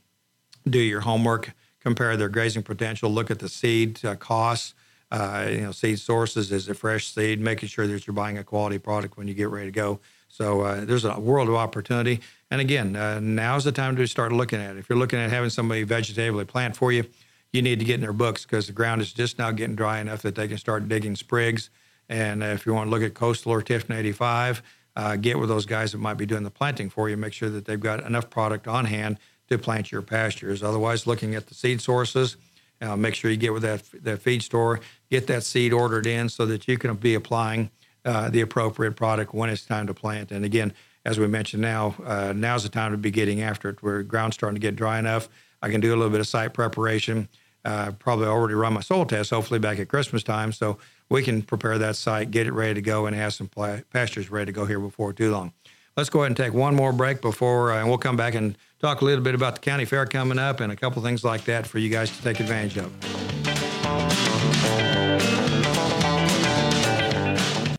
[0.67, 4.73] Do your homework, compare their grazing potential, look at the seed uh, costs.
[5.09, 8.43] Uh, you know, seed sources is it fresh seed, making sure that you're buying a
[8.43, 9.99] quality product when you get ready to go.
[10.28, 12.19] So uh, there's a world of opportunity.
[12.51, 14.80] And again, uh, now's the time to start looking at it.
[14.80, 17.05] If you're looking at having somebody vegetatively plant for you,
[17.53, 19.99] you need to get in their books because the ground is just now getting dry
[19.99, 21.69] enough that they can start digging sprigs.
[22.09, 24.61] And uh, if you want to look at coastal or Tifton 85,
[24.95, 27.15] uh, get with those guys that might be doing the planting for you.
[27.15, 29.19] Make sure that they've got enough product on hand
[29.49, 30.63] to plant your pastures.
[30.63, 32.37] Otherwise, looking at the seed sources,
[32.81, 34.79] uh, make sure you get with that that feed store,
[35.09, 37.69] get that seed ordered in so that you can be applying
[38.05, 40.31] uh, the appropriate product when it's time to plant.
[40.31, 40.73] And again,
[41.05, 43.81] as we mentioned now, uh, now's the time to be getting after it.
[43.81, 45.29] Where ground's starting to get dry enough,
[45.61, 47.27] I can do a little bit of site preparation.
[47.65, 50.77] Uh, probably already run my soil test, hopefully back at Christmas time, so
[51.09, 53.49] we can prepare that site, get it ready to go, and have some
[53.91, 55.51] pastures ready to go here before too long.
[55.97, 58.57] Let's go ahead and take one more break before, uh, and we'll come back and
[58.80, 61.45] talk a little bit about the county fair coming up and a couple things like
[61.45, 62.91] that for you guys to take advantage of.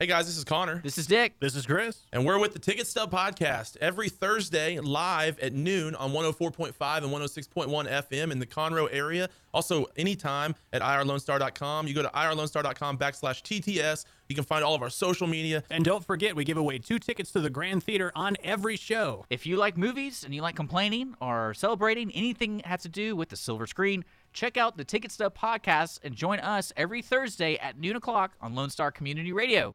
[0.00, 0.80] Hey guys, this is Connor.
[0.84, 1.34] This is Dick.
[1.40, 2.04] This is Chris.
[2.12, 7.06] And we're with the Ticket Stub Podcast every Thursday live at noon on 104.5 and
[7.06, 9.28] 106.1 FM in the Conroe area.
[9.52, 11.88] Also, anytime at irlonestar.com.
[11.88, 14.04] You go to irlonestar.com backslash TTS.
[14.28, 15.62] You can find all of our social media.
[15.70, 19.24] And don't forget, we give away two tickets to the Grand Theater on every show.
[19.30, 23.16] If you like movies and you like complaining or celebrating anything that has to do
[23.16, 24.04] with the silver screen,
[24.34, 28.54] check out the Ticket Stub Podcast and join us every Thursday at noon o'clock on
[28.54, 29.74] Lone Star Community Radio.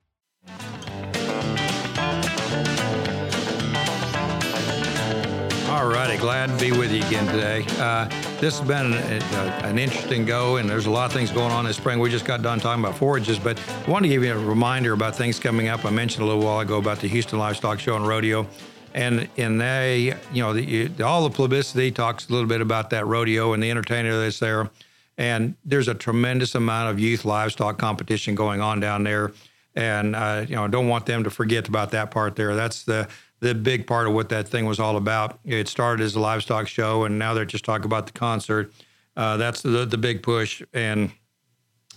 [5.68, 7.66] All righty, glad to be with you again today.
[7.80, 8.08] Uh,
[8.44, 9.24] this has been an,
[9.64, 12.00] an, interesting go, and there's a lot of things going on this spring.
[12.00, 14.92] We just got done talking about forages, but I want to give you a reminder
[14.92, 15.86] about things coming up.
[15.86, 18.46] I mentioned a little while ago about the Houston Livestock Show and Rodeo,
[18.94, 23.08] and in they, you know, the, all the publicity talks a little bit about that
[23.08, 24.70] rodeo and the entertainer that's there,
[25.18, 29.32] and there's a tremendous amount of youth livestock competition going on down there
[29.76, 32.56] and uh, you know don't want them to forget about that part there.
[32.56, 33.08] That's the
[33.44, 35.40] the big part of what that thing was all about.
[35.46, 38.72] It started as a livestock show, and now they're just talking about the concert.
[39.16, 41.12] Uh, that's the the big push, and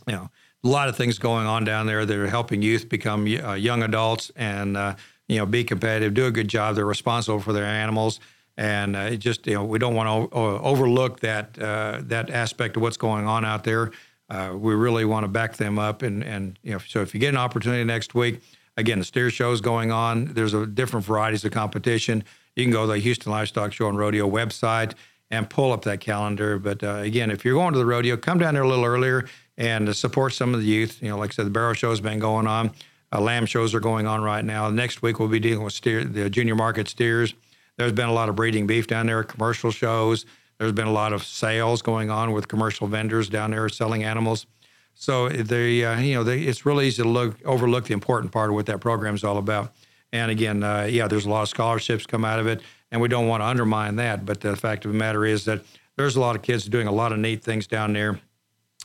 [0.07, 0.30] you know
[0.64, 3.82] a lot of things going on down there that are helping youth become uh, young
[3.82, 4.94] adults and uh,
[5.28, 6.76] you know be competitive, do a good job.
[6.76, 8.20] They're responsible for their animals.
[8.59, 12.82] And uh, just you know, we don't want to overlook that uh, that aspect of
[12.82, 13.92] what's going on out there
[14.28, 16.03] uh, we really want to back them up.
[16.03, 18.40] And, and you know, so if you get an opportunity next week,
[18.77, 20.27] again, the steer show is going on.
[20.27, 22.24] There's a different varieties of competition.
[22.55, 24.95] You can go to the Houston Livestock Show and Rodeo website
[25.31, 26.59] and pull up that calendar.
[26.59, 29.27] But uh, again, if you're going to the rodeo, come down there a little earlier
[29.59, 31.03] and support some of the youth.
[31.03, 32.72] You know, like I said, the barrow show has been going on.
[33.12, 34.68] Uh, lamb shows are going on right now.
[34.70, 37.35] Next week we'll be dealing with steer, the junior market steers.
[37.77, 40.27] There's been a lot of breeding beef down there, commercial shows.
[40.59, 44.47] There's been a lot of sales going on with commercial vendors down there selling animals.
[44.99, 48.49] So they, uh, you know, they, it's really easy to look overlook the important part
[48.49, 49.74] of what that program is all about.
[50.11, 53.09] And again, uh, yeah, there's a lot of scholarships come out of it, and we
[53.09, 54.24] don't want to undermine that.
[54.24, 55.61] But the fact of the matter is that
[55.97, 58.18] there's a lot of kids doing a lot of neat things down there,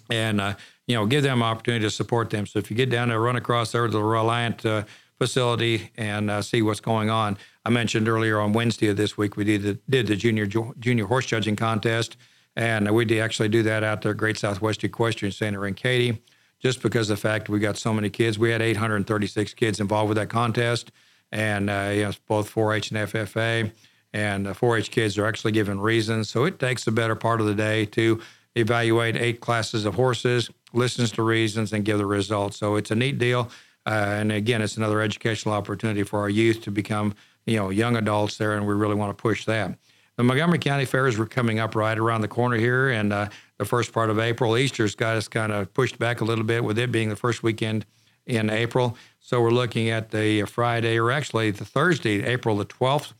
[0.09, 0.55] and uh,
[0.85, 2.45] you know, give them opportunity to support them.
[2.45, 4.83] So if you get down there, run across there to the Reliant uh,
[5.17, 7.37] facility and uh, see what's going on.
[7.63, 11.05] I mentioned earlier on Wednesday of this week we did the, did the junior junior
[11.05, 12.17] horse judging contest,
[12.55, 16.21] and we actually do that out there at Great Southwest Equestrian Center in Katy.
[16.59, 20.09] Just because of the fact we got so many kids, we had 836 kids involved
[20.09, 20.91] with that contest,
[21.31, 23.71] and uh, you know, both 4-H and FFA.
[24.13, 27.47] And the 4-H kids are actually given reasons, so it takes the better part of
[27.47, 28.21] the day to
[28.55, 32.57] evaluate eight classes of horses, listens to reasons, and give the results.
[32.57, 33.49] So it's a neat deal.
[33.85, 37.95] Uh, and again, it's another educational opportunity for our youth to become you know, young
[37.95, 39.77] adults there, and we really want to push that.
[40.21, 43.65] The Montgomery County Fairs were coming up right around the corner here, and uh, the
[43.65, 44.55] first part of April.
[44.55, 47.41] Easter's got us kind of pushed back a little bit with it being the first
[47.41, 47.87] weekend
[48.27, 48.95] in April.
[49.19, 53.13] So we're looking at the Friday, or actually the Thursday, April the 12th.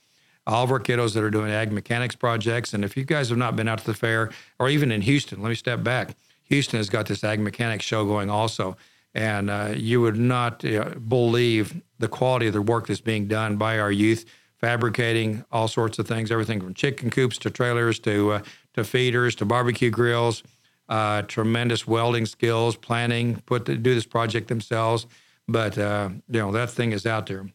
[0.45, 2.71] All of our kiddos that are doing ag mechanics projects.
[2.71, 4.29] And if you guys have not been out to the fair,
[4.59, 6.15] or even in Houston, let me step back.
[6.43, 8.77] Houston has got this ag mechanics show going also.
[9.15, 13.57] And uh, you would not uh, believe the quality of the work that's being done
[13.57, 14.23] by our youth,
[14.61, 18.41] fabricating all sorts of things, everything from chicken coops to trailers to uh,
[18.73, 20.43] to feeders to barbecue grills.
[20.87, 25.07] Uh, tremendous welding skills, planning, put the, do this project themselves.
[25.47, 27.49] But uh, you know that thing is out there.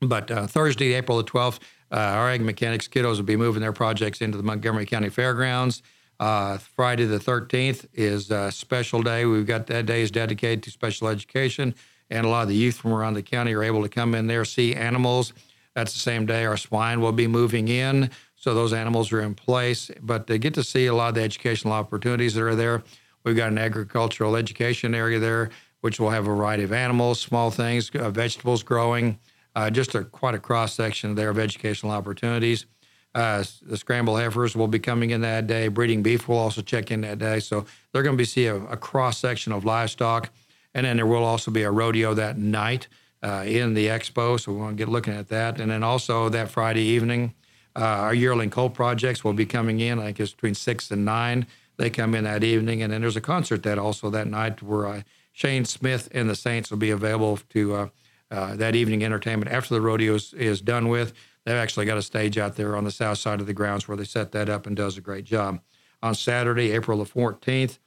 [0.00, 1.58] But uh, Thursday, April the 12th,
[1.90, 5.82] uh, our ag mechanics kiddos will be moving their projects into the Montgomery County Fairgrounds.
[6.20, 9.24] Uh, Friday the 13th is a special day.
[9.24, 11.74] We've got that day is dedicated to special education,
[12.10, 14.28] and a lot of the youth from around the county are able to come in
[14.28, 15.32] there, see animals.
[15.78, 18.10] That's the same day our swine will be moving in.
[18.34, 21.22] So those animals are in place, but they get to see a lot of the
[21.22, 22.82] educational opportunities that are there.
[23.22, 25.50] We've got an agricultural education area there,
[25.82, 29.20] which will have a variety of animals, small things, uh, vegetables growing,
[29.54, 32.66] uh, just a quite a cross section there of educational opportunities.
[33.14, 35.68] Uh, the scramble heifers will be coming in that day.
[35.68, 37.38] Breeding beef will also check in that day.
[37.38, 40.30] So they're going to be see a, a cross section of livestock,
[40.74, 42.88] and then there will also be a rodeo that night
[43.22, 44.38] uh, in the expo.
[44.38, 47.34] So we want to get looking at that, and then also that Friday evening.
[47.76, 50.00] Uh, our yearling coal projects will be coming in.
[50.00, 51.46] I think it's between six and nine.
[51.76, 54.86] They come in that evening, and then there's a concert that also that night where
[54.86, 55.02] uh,
[55.32, 57.88] Shane Smith and the Saints will be available to uh,
[58.30, 61.12] uh, that evening entertainment after the rodeo is, is done with.
[61.44, 63.96] They've actually got a stage out there on the south side of the grounds where
[63.96, 65.60] they set that up and does a great job.
[66.02, 67.78] On Saturday, April the 14th,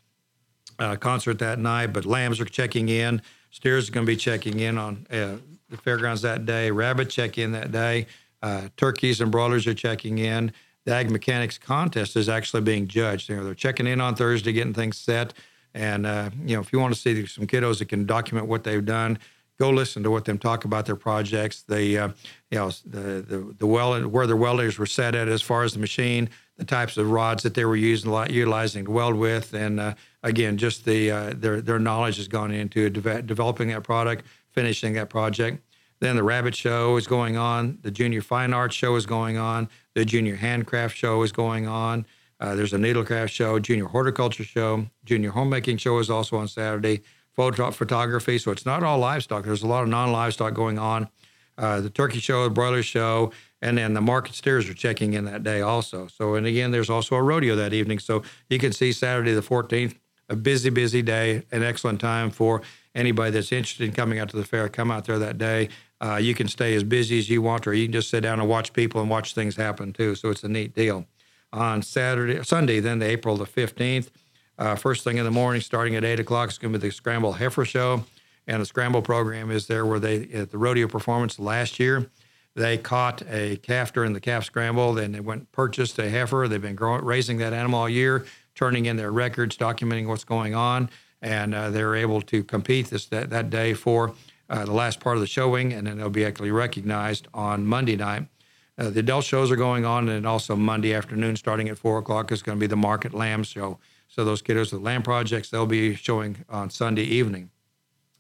[0.80, 3.22] uh, concert that night, but lambs are checking in.
[3.52, 5.36] Steers are going to be checking in on uh,
[5.70, 6.72] the fairgrounds that day.
[6.72, 8.08] Rabbit check in that day.
[8.42, 10.52] Uh, turkeys and broilers are checking in.
[10.86, 13.30] The Ag Mechanics contest is actually being judged.
[13.30, 15.34] You know, they're checking in on Thursday, getting things set.
[15.74, 18.64] And, uh, you know, if you want to see some kiddos that can document what
[18.64, 19.20] they've done,
[19.60, 21.62] go listen to what them talk about their projects.
[21.62, 22.08] The, uh,
[22.50, 25.74] you know, the, the, the well, where the welders were set at as far as
[25.74, 29.54] the machine, the types of rods that they were using, utilizing to weld with.
[29.54, 29.94] And uh,
[30.24, 34.94] again, just the, uh, their, their knowledge has gone into de- developing that product, finishing
[34.94, 35.64] that project.
[36.00, 37.78] Then the Rabbit Show is going on.
[37.84, 39.70] The Junior Fine Arts Show is going on.
[39.94, 42.06] The Junior Handcraft Show is going on.
[42.40, 44.88] Uh, there's a Needlecraft Show, Junior Horticulture Show.
[45.06, 47.02] Junior Homemaking Show is also on Saturday.
[47.34, 48.40] Photo photography.
[48.40, 49.46] So it's not all livestock.
[49.46, 51.08] There's a lot of non-livestock going on.
[51.58, 55.26] Uh, the Turkey Show, the Broiler Show, and then the market steers are checking in
[55.26, 56.08] that day also.
[56.08, 58.00] So, and again, there's also a rodeo that evening.
[58.00, 59.96] So you can see Saturday the 14th,
[60.32, 62.62] a busy, busy day, an excellent time for
[62.96, 64.70] anybody that's interested in coming out to the fair.
[64.70, 65.70] Come out there that day.
[66.00, 68.40] Uh, you can stay as busy as you want, or you can just sit down
[68.40, 70.16] and watch people and watch things happen too.
[70.16, 71.06] So it's a neat deal.
[71.54, 74.10] On Saturday, Sunday, then the April the 15th,
[74.58, 76.94] uh, first thing in the morning, starting at 8 o'clock, it's going to be the
[76.94, 78.06] Scramble Heifer Show.
[78.48, 82.10] And the Scramble program is there where they, at the rodeo performance last year,
[82.56, 84.94] they caught a calf during the calf scramble.
[84.94, 86.48] Then they went purchased a heifer.
[86.48, 88.26] They've been growing, raising that animal all year,
[88.62, 90.88] turning in their records, documenting what's going on.
[91.20, 94.14] And uh, they're able to compete this that, that day for
[94.52, 97.96] uh, the last part of the showing, and then they'll be actually recognized on Monday
[97.96, 98.28] night.
[98.78, 102.32] Uh, the adult shows are going on, and also Monday afternoon, starting at four o'clock,
[102.32, 103.80] is going to be the Market Lamb Show.
[104.08, 107.50] So those kiddos with lamb projects, they'll be showing on Sunday evening.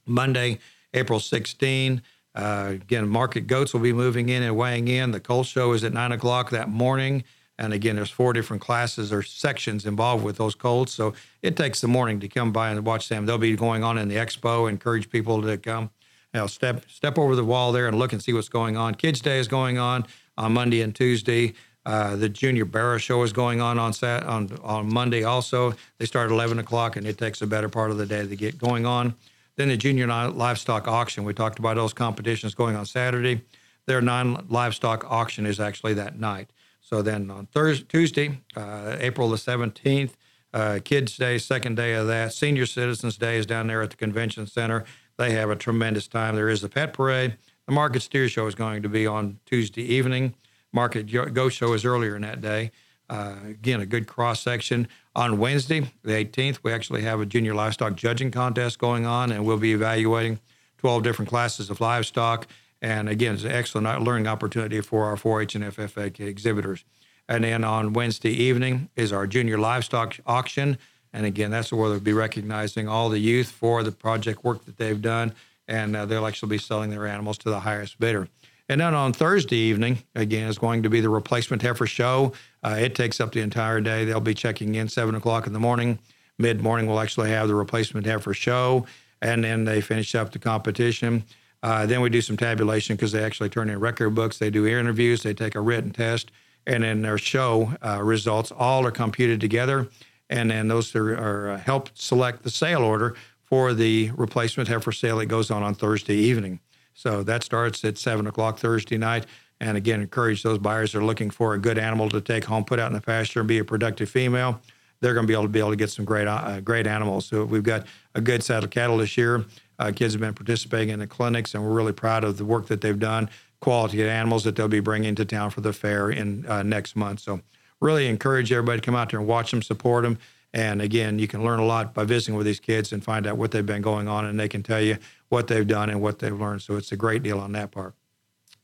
[0.07, 0.57] Monday,
[0.95, 2.01] April 16.
[2.33, 5.11] Uh, again, market goats will be moving in and weighing in.
[5.11, 7.25] The colt show is at nine o'clock that morning.
[7.61, 10.93] And again, there's four different classes or sections involved with those colts.
[10.93, 13.25] So it takes the morning to come by and watch them.
[13.25, 15.91] They'll be going on in the expo, encourage people to come
[16.33, 18.95] you know, step step over the wall there and look and see what's going on.
[18.95, 20.05] Kids Day is going on
[20.37, 21.53] on Monday and Tuesday.
[21.85, 25.73] Uh, the Junior Barrow Show is going on on Sat on on Monday also.
[25.97, 28.35] They start at 11 o'clock and it takes a better part of the day to
[28.35, 29.15] get going on.
[29.57, 31.23] Then the Junior Livestock Auction.
[31.23, 33.41] We talked about those competitions going on Saturday.
[33.87, 36.49] Their non-livestock auction is actually that night.
[36.91, 40.11] So then on Thursday, Tuesday, uh, April the 17th,
[40.53, 42.33] uh, Kids Day, second day of that.
[42.33, 44.83] Senior Citizens Day is down there at the convention center.
[45.17, 46.35] They have a tremendous time.
[46.35, 47.37] There is the pet parade.
[47.65, 50.35] The Market Steer Show is going to be on Tuesday evening.
[50.73, 52.71] Market Go Show is earlier in that day.
[53.09, 54.89] Uh, again, a good cross section.
[55.15, 59.45] On Wednesday, the 18th, we actually have a junior livestock judging contest going on, and
[59.45, 60.41] we'll be evaluating
[60.79, 62.47] 12 different classes of livestock.
[62.81, 66.83] And again, it's an excellent learning opportunity for our 4 H and FFA exhibitors.
[67.29, 70.77] And then on Wednesday evening is our junior livestock auction.
[71.13, 74.77] And again, that's where they'll be recognizing all the youth for the project work that
[74.77, 75.33] they've done,
[75.67, 78.27] and uh, they'll actually be selling their animals to the highest bidder.
[78.69, 82.31] And then on Thursday evening, again, is going to be the replacement heifer show.
[82.63, 84.05] Uh, it takes up the entire day.
[84.05, 85.99] They'll be checking in seven o'clock in the morning.
[86.39, 88.85] Mid morning, we'll actually have the replacement heifer show,
[89.21, 91.25] and then they finish up the competition.
[91.63, 94.37] Uh, then we do some tabulation because they actually turn in record books.
[94.37, 95.23] They do interviews.
[95.23, 96.31] They take a written test,
[96.65, 99.89] and then their show uh, results all are computed together
[100.31, 104.93] and then those are, are uh, help select the sale order for the replacement heifer
[104.93, 106.59] sale that goes on on Thursday evening.
[106.93, 109.25] So that starts at seven o'clock Thursday night.
[109.59, 112.63] And again, encourage those buyers that are looking for a good animal to take home,
[112.63, 114.59] put out in the pasture, and be a productive female.
[115.01, 117.25] They're going to be able to be able to get some great uh, great animals.
[117.25, 117.85] So we've got
[118.15, 119.45] a good of cattle this year.
[119.79, 122.67] Uh, kids have been participating in the clinics, and we're really proud of the work
[122.67, 123.29] that they've done
[123.61, 127.19] quality animals that they'll be bringing to town for the fair in uh, next month.
[127.21, 127.41] So
[127.79, 130.17] really encourage everybody to come out there and watch them, support them.
[130.53, 133.37] And again, you can learn a lot by visiting with these kids and find out
[133.37, 134.97] what they've been going on, and they can tell you
[135.29, 136.61] what they've done and what they've learned.
[136.61, 137.93] So it's a great deal on that part.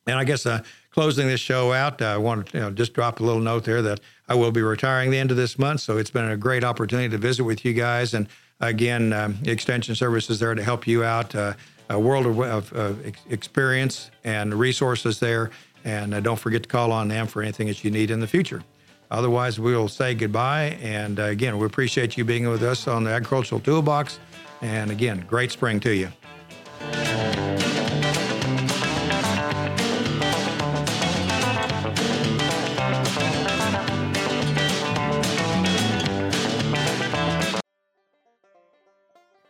[0.08, 2.94] And I guess uh, closing this show out, uh, I want to you know, just
[2.94, 5.82] drop a little note there that I will be retiring the end of this month.
[5.82, 8.14] So it's been a great opportunity to visit with you guys.
[8.14, 8.28] And
[8.60, 11.36] again, um, Extension Services there to help you out.
[11.36, 11.54] Uh,
[11.90, 15.52] a world of, of, of, experience and resources there.
[15.86, 18.28] And uh, don't forget to call on them for anything that you need in the
[18.28, 18.64] future.
[19.10, 20.78] Otherwise, we'll say goodbye.
[20.82, 24.20] And uh, again, we appreciate you being with us on the Agricultural Toolbox.
[24.62, 27.17] And again, great spring to you.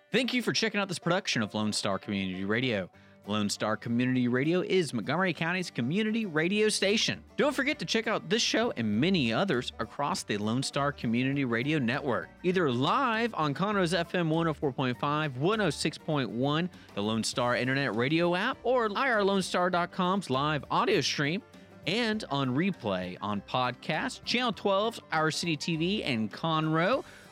[0.10, 2.89] Thank you for checking out this production of Lone Star Community Radio.
[3.28, 7.22] Lone Star Community Radio is Montgomery County's community radio station.
[7.36, 11.43] Don't forget to check out this show and many others across the Lone Star Community
[11.43, 14.95] Radio Network, either live on Conroe's FM 104.5,
[15.38, 21.41] 106.1, the Lone Star Internet Radio app, or irlonestar.com's live audio stream,
[21.86, 27.03] and on replay on podcast, Channel 12's Our City TV and Conroe,